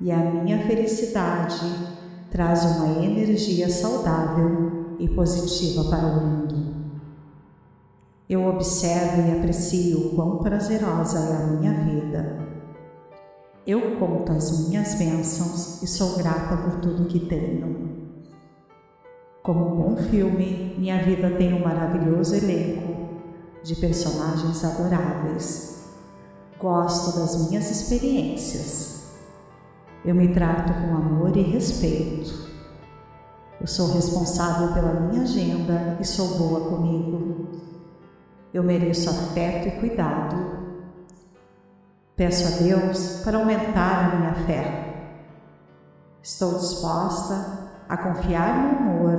e 0.00 0.10
a 0.10 0.16
minha 0.16 0.66
felicidade 0.66 1.60
traz 2.30 2.64
uma 2.64 3.04
energia 3.04 3.68
saudável 3.68 4.96
e 4.98 5.08
positiva 5.08 5.84
para 5.84 6.06
o 6.06 6.26
mundo. 6.26 6.74
Eu 8.28 8.46
observo 8.46 9.28
e 9.28 9.38
aprecio 9.38 10.10
quão 10.16 10.38
prazerosa 10.38 11.18
é 11.18 11.36
a 11.36 11.46
minha 11.48 11.84
vida. 11.84 12.38
Eu 13.66 13.96
conto 13.98 14.32
as 14.32 14.68
minhas 14.68 14.94
bênçãos 14.94 15.82
e 15.82 15.86
sou 15.86 16.16
grata 16.16 16.56
por 16.56 16.80
tudo 16.80 17.08
que 17.08 17.20
tenho. 17.20 18.08
Como 19.42 19.66
um 19.66 19.76
bom 19.76 19.96
filme, 19.96 20.74
minha 20.78 21.02
vida 21.02 21.30
tem 21.32 21.52
um 21.52 21.62
maravilhoso 21.62 22.34
elenco 22.34 23.20
de 23.62 23.76
personagens 23.76 24.64
adoráveis. 24.64 25.71
Gosto 26.62 27.18
das 27.18 27.48
minhas 27.48 27.68
experiências. 27.72 29.10
Eu 30.04 30.14
me 30.14 30.32
trato 30.32 30.72
com 30.72 30.94
amor 30.94 31.36
e 31.36 31.42
respeito. 31.42 32.32
Eu 33.60 33.66
sou 33.66 33.92
responsável 33.92 34.72
pela 34.72 34.92
minha 34.92 35.22
agenda 35.22 35.98
e 36.00 36.04
sou 36.04 36.38
boa 36.38 36.68
comigo. 36.68 37.48
Eu 38.54 38.62
mereço 38.62 39.10
afeto 39.10 39.66
e 39.66 39.80
cuidado. 39.80 40.36
Peço 42.14 42.46
a 42.46 42.58
Deus 42.58 43.22
para 43.24 43.38
aumentar 43.38 44.12
a 44.12 44.16
minha 44.16 44.34
fé. 44.46 45.18
Estou 46.22 46.54
disposta 46.60 47.70
a 47.88 47.96
confiar 47.96 48.56
no 48.56 48.78
amor 48.78 49.18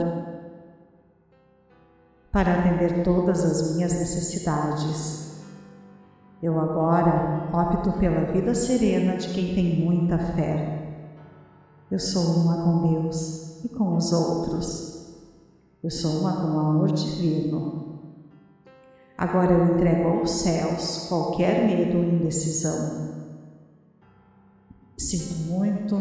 para 2.31 2.59
atender 2.59 3.03
todas 3.03 3.43
as 3.43 3.75
minhas 3.75 3.91
necessidades. 3.91 5.32
Eu 6.43 6.59
agora 6.59 7.49
opto 7.53 7.93
pela 7.93 8.25
vida 8.25 8.53
serena 8.53 9.15
de 9.15 9.29
quem 9.29 9.55
tem 9.55 9.79
muita 9.79 10.17
fé. 10.17 11.07
Eu 11.89 11.97
sou 11.97 12.41
uma 12.41 12.65
com 12.65 12.91
Deus 12.91 13.63
e 13.63 13.69
com 13.69 13.95
os 13.95 14.11
outros. 14.11 15.15
Eu 15.81 15.89
sou 15.89 16.19
uma 16.19 16.33
com 16.33 16.47
o 16.49 16.59
amor 16.59 16.91
divino. 16.91 17.97
Agora 19.17 19.53
eu 19.53 19.73
entrego 19.73 20.09
aos 20.09 20.31
céus 20.31 21.05
qualquer 21.07 21.65
medo 21.65 21.99
ou 21.99 22.03
indecisão. 22.03 23.13
Sinto 24.97 25.49
muito, 25.49 25.95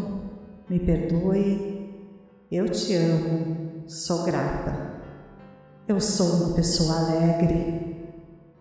me 0.69 0.81
perdoe, 0.81 1.89
eu 2.51 2.69
te 2.69 2.97
amo, 2.97 3.85
sou 3.87 4.25
grata. 4.25 5.05
Eu 5.87 6.01
sou 6.01 6.47
uma 6.47 6.55
pessoa 6.57 6.99
alegre. 6.99 7.92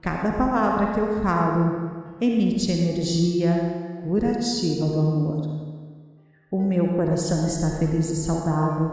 Cada 0.02 0.32
palavra 0.32 0.94
que 0.94 1.00
eu 1.00 1.22
falo 1.22 2.16
emite 2.20 2.72
energia 2.72 4.02
curativa 4.04 4.88
do 4.88 5.00
amor. 5.00 5.42
O 6.52 6.60
meu 6.60 6.96
coração 6.96 7.46
está 7.46 7.70
feliz 7.78 8.10
e 8.10 8.16
saudável, 8.16 8.90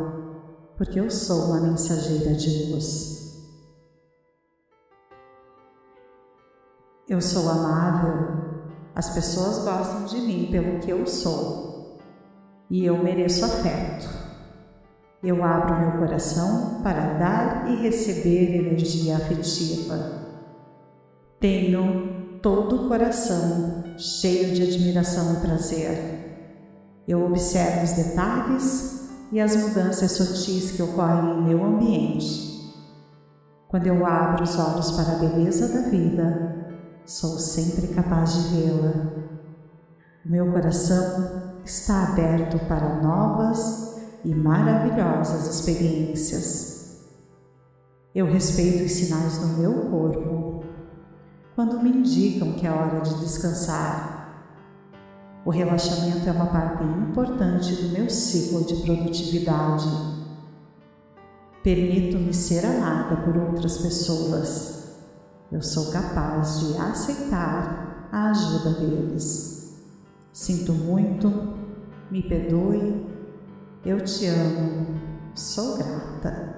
porque 0.77 1.01
eu 1.01 1.11
sou 1.11 1.47
uma 1.47 1.63
mensageira 1.63 2.35
de 2.35 2.71
luz. 2.71 3.19
Eu 7.09 7.23
sou 7.23 7.49
amável, 7.49 8.69
as 8.95 9.09
pessoas 9.15 9.65
gostam 9.65 10.05
de 10.05 10.21
mim 10.21 10.49
pelo 10.51 10.79
que 10.79 10.91
eu 10.91 11.07
sou 11.07 11.99
e 12.69 12.85
eu 12.85 13.03
mereço 13.03 13.47
afeto. 13.47 14.07
Eu 15.23 15.43
abro 15.43 15.81
meu 15.81 15.93
coração 15.99 16.83
para 16.83 17.15
dar 17.15 17.71
e 17.71 17.77
receber 17.77 18.57
energia 18.57 19.17
afetiva. 19.17 20.28
Tenho 21.41 22.41
todo 22.43 22.75
o 22.75 22.89
coração 22.89 23.85
cheio 23.97 24.53
de 24.53 24.63
admiração 24.65 25.35
e 25.35 25.37
prazer. 25.37 26.19
Eu 27.07 27.25
observo 27.25 27.85
os 27.85 27.93
detalhes 27.93 29.09
e 29.31 29.41
as 29.41 29.55
mudanças 29.55 30.11
sutis 30.13 30.73
que 30.73 30.83
ocorrem 30.83 31.39
em 31.39 31.45
meu 31.45 31.65
ambiente. 31.65 32.75
Quando 33.69 33.87
eu 33.87 34.05
abro 34.05 34.43
os 34.43 34.59
olhos 34.59 34.91
para 34.91 35.13
a 35.13 35.19
beleza 35.19 35.69
da 35.69 35.89
vida, 35.89 36.81
sou 37.07 37.39
sempre 37.39 37.87
capaz 37.89 38.35
de 38.35 38.57
vê-la. 38.57 39.13
Meu 40.25 40.51
coração 40.51 41.61
está 41.65 42.09
aberto 42.09 42.59
para 42.67 43.01
novas 43.01 43.97
e 44.25 44.35
maravilhosas 44.35 45.47
experiências. 45.47 47.07
Eu 48.13 48.27
respeito 48.27 48.85
os 48.85 48.93
sinais 48.93 49.39
no 49.39 49.59
meu 49.59 49.91
corpo 49.91 50.68
quando 51.59 51.83
me 51.83 51.91
indicam 51.91 52.53
que 52.53 52.65
é 52.65 52.71
hora 52.71 53.01
de 53.01 53.19
descansar. 53.19 54.45
O 55.45 55.51
relaxamento 55.51 56.29
é 56.29 56.31
uma 56.31 56.47
parte 56.47 56.85
importante 56.85 57.75
do 57.75 57.89
meu 57.89 58.09
ciclo 58.09 58.65
de 58.65 58.77
produtividade. 58.77 59.89
Permito-me 61.65 62.33
ser 62.33 62.65
amada 62.65 63.17
por 63.23 63.37
outras 63.37 63.79
pessoas 63.79 64.95
eu 65.51 65.61
sou 65.61 65.91
capaz 65.91 66.61
de 66.61 66.77
aceitar 66.77 68.09
a 68.13 68.31
ajuda 68.31 68.79
deles. 68.79 69.83
Sinto 70.33 70.73
muito, 70.73 71.29
me 72.09 72.23
perdoe, 72.23 73.05
eu 73.85 74.05
te 74.05 74.27
amo, 74.27 74.87
sou 75.35 75.77
grata. 75.77 76.55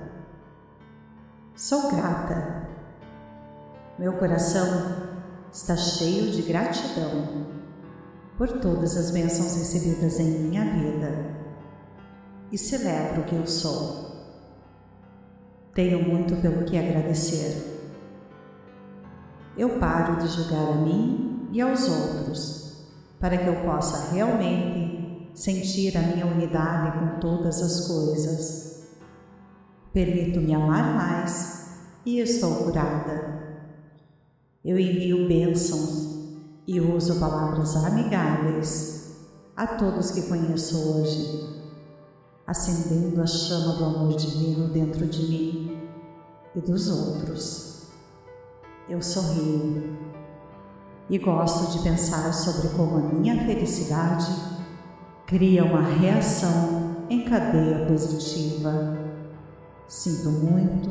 Sou 1.56 1.90
grata. 1.90 2.59
Meu 4.00 4.14
coração 4.14 4.66
está 5.52 5.76
cheio 5.76 6.32
de 6.32 6.40
gratidão 6.40 7.46
por 8.38 8.48
todas 8.60 8.96
as 8.96 9.10
bênçãos 9.10 9.56
recebidas 9.56 10.18
em 10.18 10.38
minha 10.38 10.64
vida 10.64 11.36
e 12.50 12.56
celebro 12.56 13.20
o 13.20 13.24
que 13.26 13.36
eu 13.36 13.46
sou. 13.46 14.10
Tenho 15.74 16.02
muito 16.02 16.34
pelo 16.40 16.64
que 16.64 16.78
agradecer 16.78 17.78
eu 19.54 19.78
paro 19.78 20.16
de 20.16 20.28
julgar 20.28 20.72
a 20.72 20.76
mim 20.76 21.46
e 21.52 21.60
aos 21.60 21.86
outros, 21.86 22.86
para 23.20 23.36
que 23.36 23.46
eu 23.46 23.56
possa 23.56 24.14
realmente 24.14 25.30
sentir 25.34 25.94
a 25.98 26.00
minha 26.00 26.24
unidade 26.24 26.98
com 26.98 27.20
todas 27.20 27.60
as 27.60 27.86
coisas. 27.86 28.88
Permito-me 29.92 30.54
amar 30.54 30.94
mais 30.94 31.76
e 32.06 32.20
estou 32.20 32.64
curada. 32.64 33.39
Eu 34.64 34.78
envio 34.78 35.26
bênçãos 35.28 36.18
e 36.66 36.80
uso 36.80 37.18
palavras 37.18 37.76
amigáveis 37.76 39.16
a 39.56 39.66
todos 39.66 40.10
que 40.10 40.22
conheço 40.22 40.76
hoje, 40.90 41.64
acendendo 42.46 43.20
a 43.20 43.26
chama 43.26 43.74
do 43.76 43.84
amor 43.84 44.16
divino 44.16 44.68
dentro 44.68 45.06
de 45.06 45.22
mim 45.22 45.78
e 46.54 46.60
dos 46.60 46.88
outros 46.88 47.70
eu 48.90 49.00
sorrio 49.00 49.96
e 51.08 51.16
gosto 51.16 51.78
de 51.78 51.84
pensar 51.84 52.34
sobre 52.34 52.70
como 52.70 52.96
a 52.96 53.00
minha 53.00 53.46
felicidade 53.46 54.26
cria 55.26 55.64
uma 55.64 55.80
reação 55.80 57.06
em 57.08 57.24
cadeia 57.24 57.86
positiva. 57.86 58.98
Sinto 59.86 60.30
muito, 60.30 60.90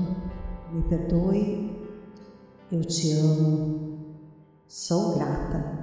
me 0.72 0.82
perdoe, 0.84 1.69
eu 2.72 2.82
te 2.82 3.12
amo, 3.14 4.16
sou 4.68 5.16
grata. 5.16 5.80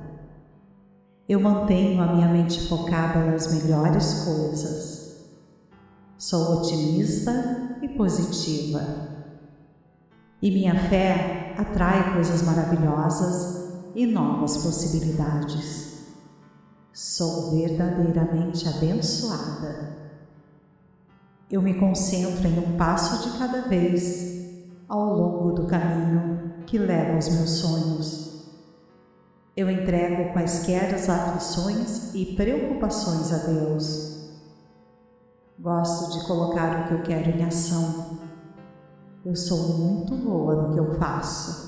Eu 1.28 1.41
mantenho 1.41 2.01
a 2.01 2.12
minha 2.14 2.28
mente 2.28 2.68
focada 2.68 3.18
nas 3.24 3.53
melhores 3.53 4.24
coisas. 4.24 5.26
Sou 6.16 6.59
otimista 6.59 7.78
e 7.82 7.89
positiva. 7.89 8.80
E 10.41 10.51
minha 10.51 10.89
fé 10.89 11.55
atrai 11.59 12.14
coisas 12.14 12.43
maravilhosas 12.43 13.91
e 13.97 14.07
novas 14.07 14.57
possibilidades. 14.59 16.05
Sou 16.93 17.51
verdadeiramente 17.51 18.68
abençoada. 18.68 19.97
Eu 21.51 21.61
me 21.61 21.74
concentro 21.74 22.47
em 22.47 22.59
um 22.61 22.76
passo 22.76 23.28
de 23.28 23.39
cada 23.39 23.62
vez 23.62 24.37
ao 24.89 25.14
longo 25.14 25.53
do 25.53 25.66
caminho 25.66 26.36
que 26.67 26.79
leva 26.79 27.14
aos 27.14 27.29
meus 27.29 27.51
sonhos. 27.51 28.27
Eu 29.57 29.71
entrego 29.71 30.33
quaisquer 30.33 30.95
as 30.95 31.09
aflições 31.09 32.14
e 32.14 32.35
preocupações 32.37 33.33
a 33.33 33.39
Deus. 33.39 34.17
Gosto 35.59 36.19
de 36.19 36.27
colocar 36.27 36.83
o 36.83 36.89
que 36.89 36.95
eu 36.95 37.03
quero 37.03 37.31
em 37.31 37.45
ação. 37.45 38.19
Eu 39.25 39.35
sou 39.35 39.79
muito 39.79 40.14
boa 40.14 40.55
no 40.55 40.75
que 40.75 40.81
eu 40.81 40.99
faço. 40.99 41.67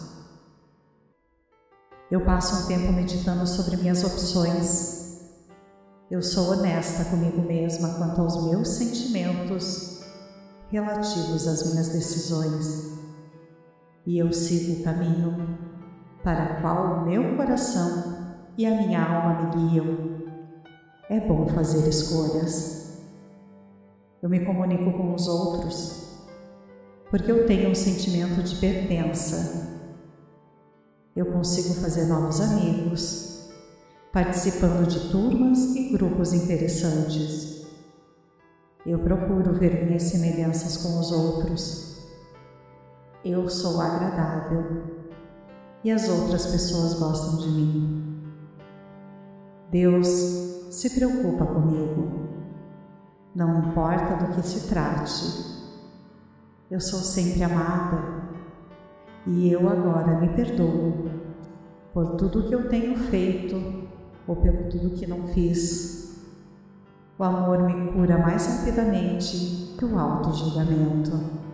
Eu 2.10 2.24
passo 2.24 2.64
um 2.64 2.66
tempo 2.66 2.92
meditando 2.92 3.46
sobre 3.46 3.76
minhas 3.76 4.04
opções. 4.04 5.20
Eu 6.10 6.22
sou 6.22 6.52
honesta 6.52 7.04
comigo 7.06 7.40
mesma 7.42 7.94
quanto 7.94 8.20
aos 8.20 8.44
meus 8.44 8.68
sentimentos 8.68 10.00
relativos 10.70 11.46
às 11.46 11.70
minhas 11.70 11.88
decisões. 11.88 12.97
E 14.08 14.18
eu 14.18 14.32
sigo 14.32 14.80
o 14.80 14.82
caminho 14.82 15.58
para 16.24 16.60
qual 16.60 17.02
o 17.02 17.06
meu 17.06 17.36
coração 17.36 18.36
e 18.56 18.66
a 18.66 18.70
minha 18.70 19.00
alma 19.00 19.54
me 19.54 19.70
guiam. 19.70 20.18
É 21.08 21.20
bom 21.20 21.46
fazer 21.46 21.88
escolhas. 21.88 23.00
Eu 24.20 24.28
me 24.28 24.40
comunico 24.44 24.90
com 24.92 25.14
os 25.14 25.28
outros 25.28 26.08
porque 27.08 27.30
eu 27.30 27.46
tenho 27.46 27.70
um 27.70 27.74
sentimento 27.74 28.42
de 28.42 28.56
pertença 28.56 29.68
eu 31.18 31.26
consigo 31.26 31.74
fazer 31.74 32.04
novos 32.04 32.40
amigos, 32.40 33.50
participando 34.12 34.86
de 34.86 35.10
turmas 35.10 35.74
e 35.74 35.88
grupos 35.90 36.32
interessantes. 36.32 37.66
Eu 38.86 39.00
procuro 39.00 39.52
ver 39.54 39.84
minhas 39.84 40.04
semelhanças 40.04 40.76
com 40.76 41.00
os 41.00 41.10
outros. 41.10 41.87
Eu 43.30 43.46
sou 43.46 43.78
agradável 43.78 44.84
e 45.84 45.90
as 45.90 46.08
outras 46.08 46.46
pessoas 46.46 46.94
gostam 46.94 47.36
de 47.36 47.48
mim. 47.48 48.24
Deus 49.70 50.08
se 50.70 50.88
preocupa 50.88 51.44
comigo. 51.44 52.08
Não 53.34 53.58
importa 53.58 54.16
do 54.16 54.34
que 54.34 54.40
se 54.40 54.70
trate. 54.70 55.44
Eu 56.70 56.80
sou 56.80 57.00
sempre 57.00 57.44
amada 57.44 58.02
e 59.26 59.52
eu 59.52 59.68
agora 59.68 60.18
me 60.18 60.28
perdoo 60.28 61.10
por 61.92 62.16
tudo 62.16 62.48
que 62.48 62.54
eu 62.54 62.66
tenho 62.70 62.96
feito 62.96 63.56
ou 64.26 64.36
por 64.36 64.70
tudo 64.70 64.96
que 64.96 65.06
não 65.06 65.26
fiz. 65.28 66.18
O 67.18 67.24
amor 67.24 67.62
me 67.62 67.92
cura 67.92 68.16
mais 68.16 68.46
rapidamente 68.46 69.74
que 69.76 69.84
o 69.84 69.98
auto-julgamento. 69.98 71.47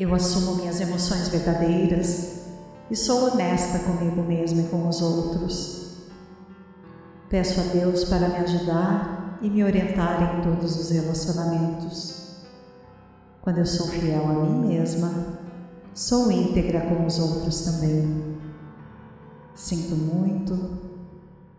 Eu 0.00 0.14
assumo 0.14 0.54
minhas 0.54 0.80
emoções 0.80 1.28
verdadeiras 1.28 2.46
e 2.90 2.96
sou 2.96 3.30
honesta 3.30 3.80
comigo 3.80 4.22
mesma 4.22 4.62
e 4.62 4.68
com 4.68 4.88
os 4.88 5.02
outros. 5.02 6.08
Peço 7.28 7.60
a 7.60 7.64
Deus 7.64 8.04
para 8.04 8.30
me 8.30 8.36
ajudar 8.36 9.38
e 9.42 9.50
me 9.50 9.62
orientar 9.62 10.38
em 10.38 10.40
todos 10.40 10.80
os 10.80 10.88
relacionamentos. 10.88 12.46
Quando 13.42 13.58
eu 13.58 13.66
sou 13.66 13.88
fiel 13.88 14.26
a 14.26 14.32
mim 14.32 14.68
mesma, 14.68 15.38
sou 15.92 16.32
íntegra 16.32 16.80
com 16.80 17.04
os 17.04 17.18
outros 17.18 17.60
também. 17.60 18.38
Sinto 19.54 19.94
muito, 19.96 20.78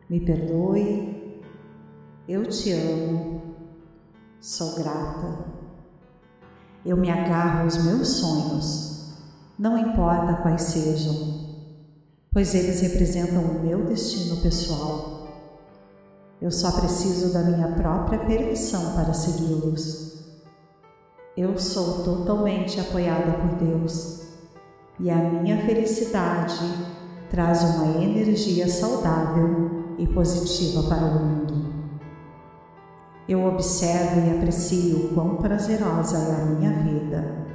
me 0.10 0.20
perdoe, 0.20 1.44
eu 2.28 2.48
te 2.48 2.72
amo, 2.72 3.56
sou 4.40 4.78
grata. 4.78 5.51
Eu 6.84 6.98
me 6.98 7.12
agarro 7.12 7.64
aos 7.64 7.84
meus 7.84 8.08
sonhos, 8.08 9.14
não 9.58 9.78
importa 9.78 10.42
quais 10.42 10.64
sejam, 10.64 11.14
pois 12.34 12.56
eles 12.56 12.82
representam 12.82 13.44
o 13.44 13.62
meu 13.62 13.86
destino 13.86 14.38
pessoal. 14.38 15.28
Eu 16.42 16.50
só 16.50 16.72
preciso 16.72 17.32
da 17.32 17.44
minha 17.44 17.68
própria 17.74 18.18
permissão 18.18 18.96
para 18.96 19.14
segui-los. 19.14 20.26
Eu 21.38 21.56
sou 21.60 22.04
totalmente 22.04 22.80
apoiada 22.80 23.32
por 23.34 23.56
Deus 23.58 24.22
e 25.00 25.10
a 25.12 25.16
minha 25.16 25.64
felicidade 25.66 26.60
traz 27.30 27.64
uma 27.64 28.04
energia 28.04 28.68
saudável 28.68 29.96
e 30.00 30.08
positiva 30.08 30.84
para 30.90 31.06
o 31.06 31.26
mundo. 31.26 31.61
Eu 33.32 33.46
observo 33.46 34.28
e 34.28 34.38
aprecio 34.38 35.14
quão 35.14 35.38
prazerosa 35.38 36.18
é 36.18 36.42
a 36.42 36.46
minha 36.48 36.84
vida. 36.84 37.48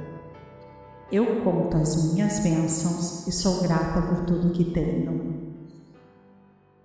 Eu 1.11 1.43
conto 1.43 1.77
as 1.77 2.11
minhas 2.11 2.39
bênçãos 2.39 3.27
e 3.27 3.31
sou 3.31 3.61
grata 3.61 4.01
por 4.01 4.25
tudo 4.25 4.49
que 4.53 4.63
tenho. 4.71 5.53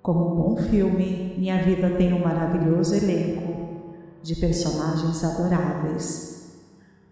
Como 0.02 0.30
um 0.30 0.36
bom 0.36 0.56
filme, 0.56 1.34
minha 1.38 1.64
vida 1.64 1.88
tem 1.96 2.12
um 2.12 2.22
maravilhoso 2.22 2.94
elenco 2.94 3.94
de 4.22 4.36
personagens 4.36 5.24
adoráveis 5.24 6.52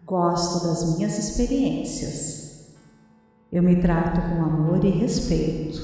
Gosto 0.04 0.66
das 0.66 0.98
minhas 0.98 1.18
experiências. 1.18 2.74
Eu 3.50 3.62
me 3.62 3.80
trato 3.80 4.20
com 4.20 4.44
amor 4.44 4.84
e 4.84 4.90
respeito. 4.90 5.80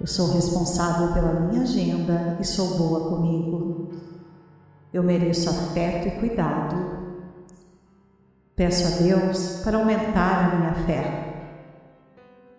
Eu 0.00 0.06
sou 0.06 0.32
responsável 0.32 1.12
pela 1.12 1.40
minha 1.40 1.60
agenda 1.60 2.38
e 2.40 2.44
sou 2.44 2.78
boa 2.78 3.10
comigo. 3.10 3.71
Eu 4.92 5.02
mereço 5.02 5.48
afeto 5.48 6.08
e 6.08 6.20
cuidado. 6.20 6.76
Peço 8.54 8.86
a 8.86 9.02
Deus 9.02 9.62
para 9.64 9.78
aumentar 9.78 10.52
a 10.52 10.56
minha 10.56 10.74
fé. 10.86 11.22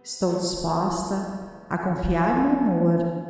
Estou 0.04 0.34
disposta 0.34 1.66
a 1.70 1.78
confiar 1.78 2.36
no 2.44 2.60
amor 2.60 3.24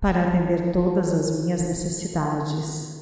para 0.00 0.28
atender 0.28 0.72
todas 0.72 1.12
as 1.12 1.44
minhas 1.44 1.62
necessidades. 1.62 2.92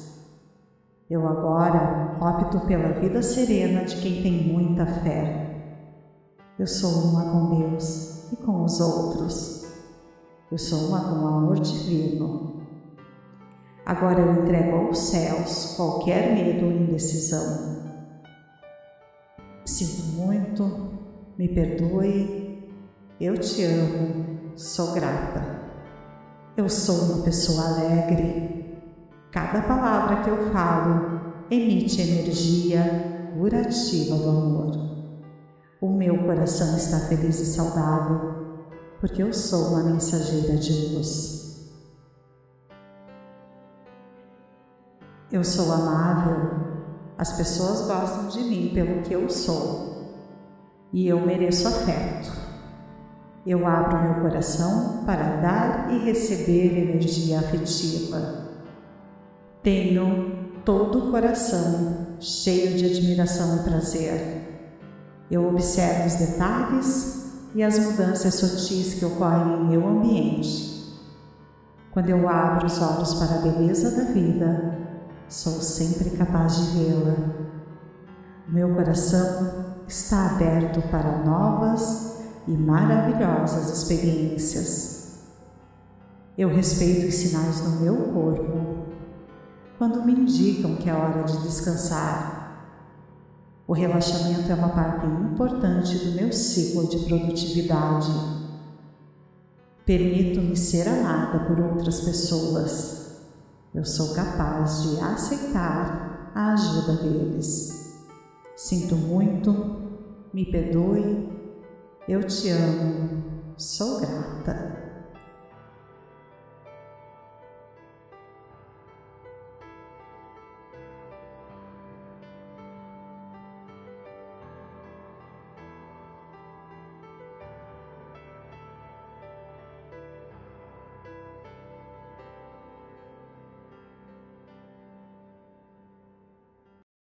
Eu 1.09 1.27
agora 1.27 2.17
opto 2.19 2.59
pela 2.61 2.99
vida 2.99 3.21
serena 3.21 3.85
de 3.85 3.97
quem 4.01 4.23
tem 4.23 4.51
muita 4.51 4.85
fé. 4.85 5.41
Eu 6.57 6.67
sou 6.67 7.09
uma 7.09 7.31
com 7.31 7.59
Deus 7.59 8.31
e 8.31 8.35
com 8.35 8.63
os 8.63 8.79
outros. 8.79 9.65
Eu 10.51 10.57
sou 10.57 10.89
uma 10.89 11.01
com 11.01 11.23
o 11.23 11.27
amor 11.27 11.59
divino. 11.59 12.50
Agora 13.85 14.19
eu 14.19 14.43
entrego 14.43 14.77
aos 14.77 14.97
céus 14.97 15.73
qualquer 15.75 16.33
medo 16.33 16.65
ou 16.65 16.71
indecisão. 16.71 17.81
Sinto 19.65 20.03
muito, 20.15 20.91
me 21.37 21.47
perdoe, 21.47 22.63
eu 23.19 23.37
te 23.37 23.63
amo, 23.63 24.51
sou 24.55 24.93
grata. 24.93 25.61
Eu 26.57 26.67
sou 26.69 27.13
uma 27.13 27.23
pessoa 27.23 27.65
alegre, 27.67 28.61
Cada 29.31 29.61
palavra 29.61 30.23
que 30.23 30.29
eu 30.29 30.51
falo 30.51 31.21
emite 31.49 32.01
energia 32.01 33.31
curativa 33.33 34.17
do 34.17 34.29
amor. 34.29 34.71
O 35.81 35.89
meu 35.89 36.25
coração 36.25 36.75
está 36.75 36.99
feliz 37.07 37.39
e 37.39 37.45
saudável, 37.45 38.67
porque 38.99 39.23
eu 39.23 39.31
sou 39.31 39.69
uma 39.69 39.83
mensageira 39.83 40.57
de 40.57 40.93
luz. 40.93 41.40
Eu 45.31 45.45
sou 45.45 45.71
amável, 45.71 46.59
as 47.17 47.31
pessoas 47.37 47.87
gostam 47.87 48.27
de 48.27 48.41
mim 48.41 48.71
pelo 48.73 49.01
que 49.01 49.13
eu 49.13 49.29
sou 49.29 50.11
e 50.91 51.07
eu 51.07 51.25
mereço 51.25 51.69
afeto. 51.69 52.29
Eu 53.47 53.65
abro 53.65 54.01
meu 54.01 54.15
coração 54.15 55.05
para 55.05 55.37
dar 55.37 55.93
e 55.93 55.99
receber 55.99 56.77
energia 56.77 57.39
afetiva. 57.39 58.49
Tenho 59.63 60.59
todo 60.65 61.07
o 61.07 61.11
coração 61.11 62.17
cheio 62.19 62.75
de 62.75 62.85
admiração 62.87 63.55
e 63.55 63.63
prazer. 63.63 64.41
Eu 65.31 65.47
observo 65.47 66.07
os 66.07 66.15
detalhes 66.15 67.31
e 67.55 67.63
as 67.63 67.79
mudanças 67.79 68.35
sutis 68.35 68.95
que 68.95 69.05
ocorrem 69.05 69.61
em 69.61 69.69
meu 69.69 69.87
ambiente. 69.87 70.99
Quando 71.91 72.09
eu 72.09 72.27
abro 72.27 72.65
os 72.67 72.81
olhos 72.81 73.13
para 73.13 73.35
a 73.35 73.41
beleza 73.41 73.91
da 73.91 74.11
vida, 74.11 74.80
sou 75.31 75.61
sempre 75.61 76.09
capaz 76.09 76.57
de 76.57 76.77
vê-la. 76.77 77.15
Meu 78.49 78.75
coração 78.75 79.77
está 79.87 80.31
aberto 80.31 80.81
para 80.89 81.23
novas 81.23 82.19
e 82.45 82.51
maravilhosas 82.51 83.71
experiências. 83.71 85.21
Eu 86.37 86.49
respeito 86.49 87.07
os 87.07 87.15
sinais 87.15 87.61
no 87.61 87.79
meu 87.79 87.95
corpo 88.11 88.87
quando 89.77 90.03
me 90.03 90.11
indicam 90.11 90.75
que 90.75 90.89
é 90.89 90.93
hora 90.93 91.23
de 91.23 91.41
descansar. 91.43 92.41
O 93.65 93.71
relaxamento 93.73 94.51
é 94.51 94.55
uma 94.55 94.69
parte 94.69 95.05
importante 95.05 95.97
do 95.97 96.11
meu 96.11 96.33
ciclo 96.33 96.89
de 96.89 96.99
produtividade. 97.05 98.11
Permito-me 99.85 100.57
ser 100.57 100.89
amada 100.89 101.39
por 101.45 101.57
outras 101.57 102.01
pessoas. 102.01 103.00
Eu 103.73 103.85
sou 103.85 104.13
capaz 104.13 104.83
de 104.83 104.99
aceitar 104.99 106.31
a 106.35 106.53
ajuda 106.53 106.97
deles. 107.03 108.03
Sinto 108.55 108.95
muito, 108.95 109.53
me 110.33 110.45
perdoe, 110.45 111.29
Eu 112.07 112.23
te 112.23 112.49
amo, 112.49 113.23
sou 113.57 114.01
grata. 114.01 114.80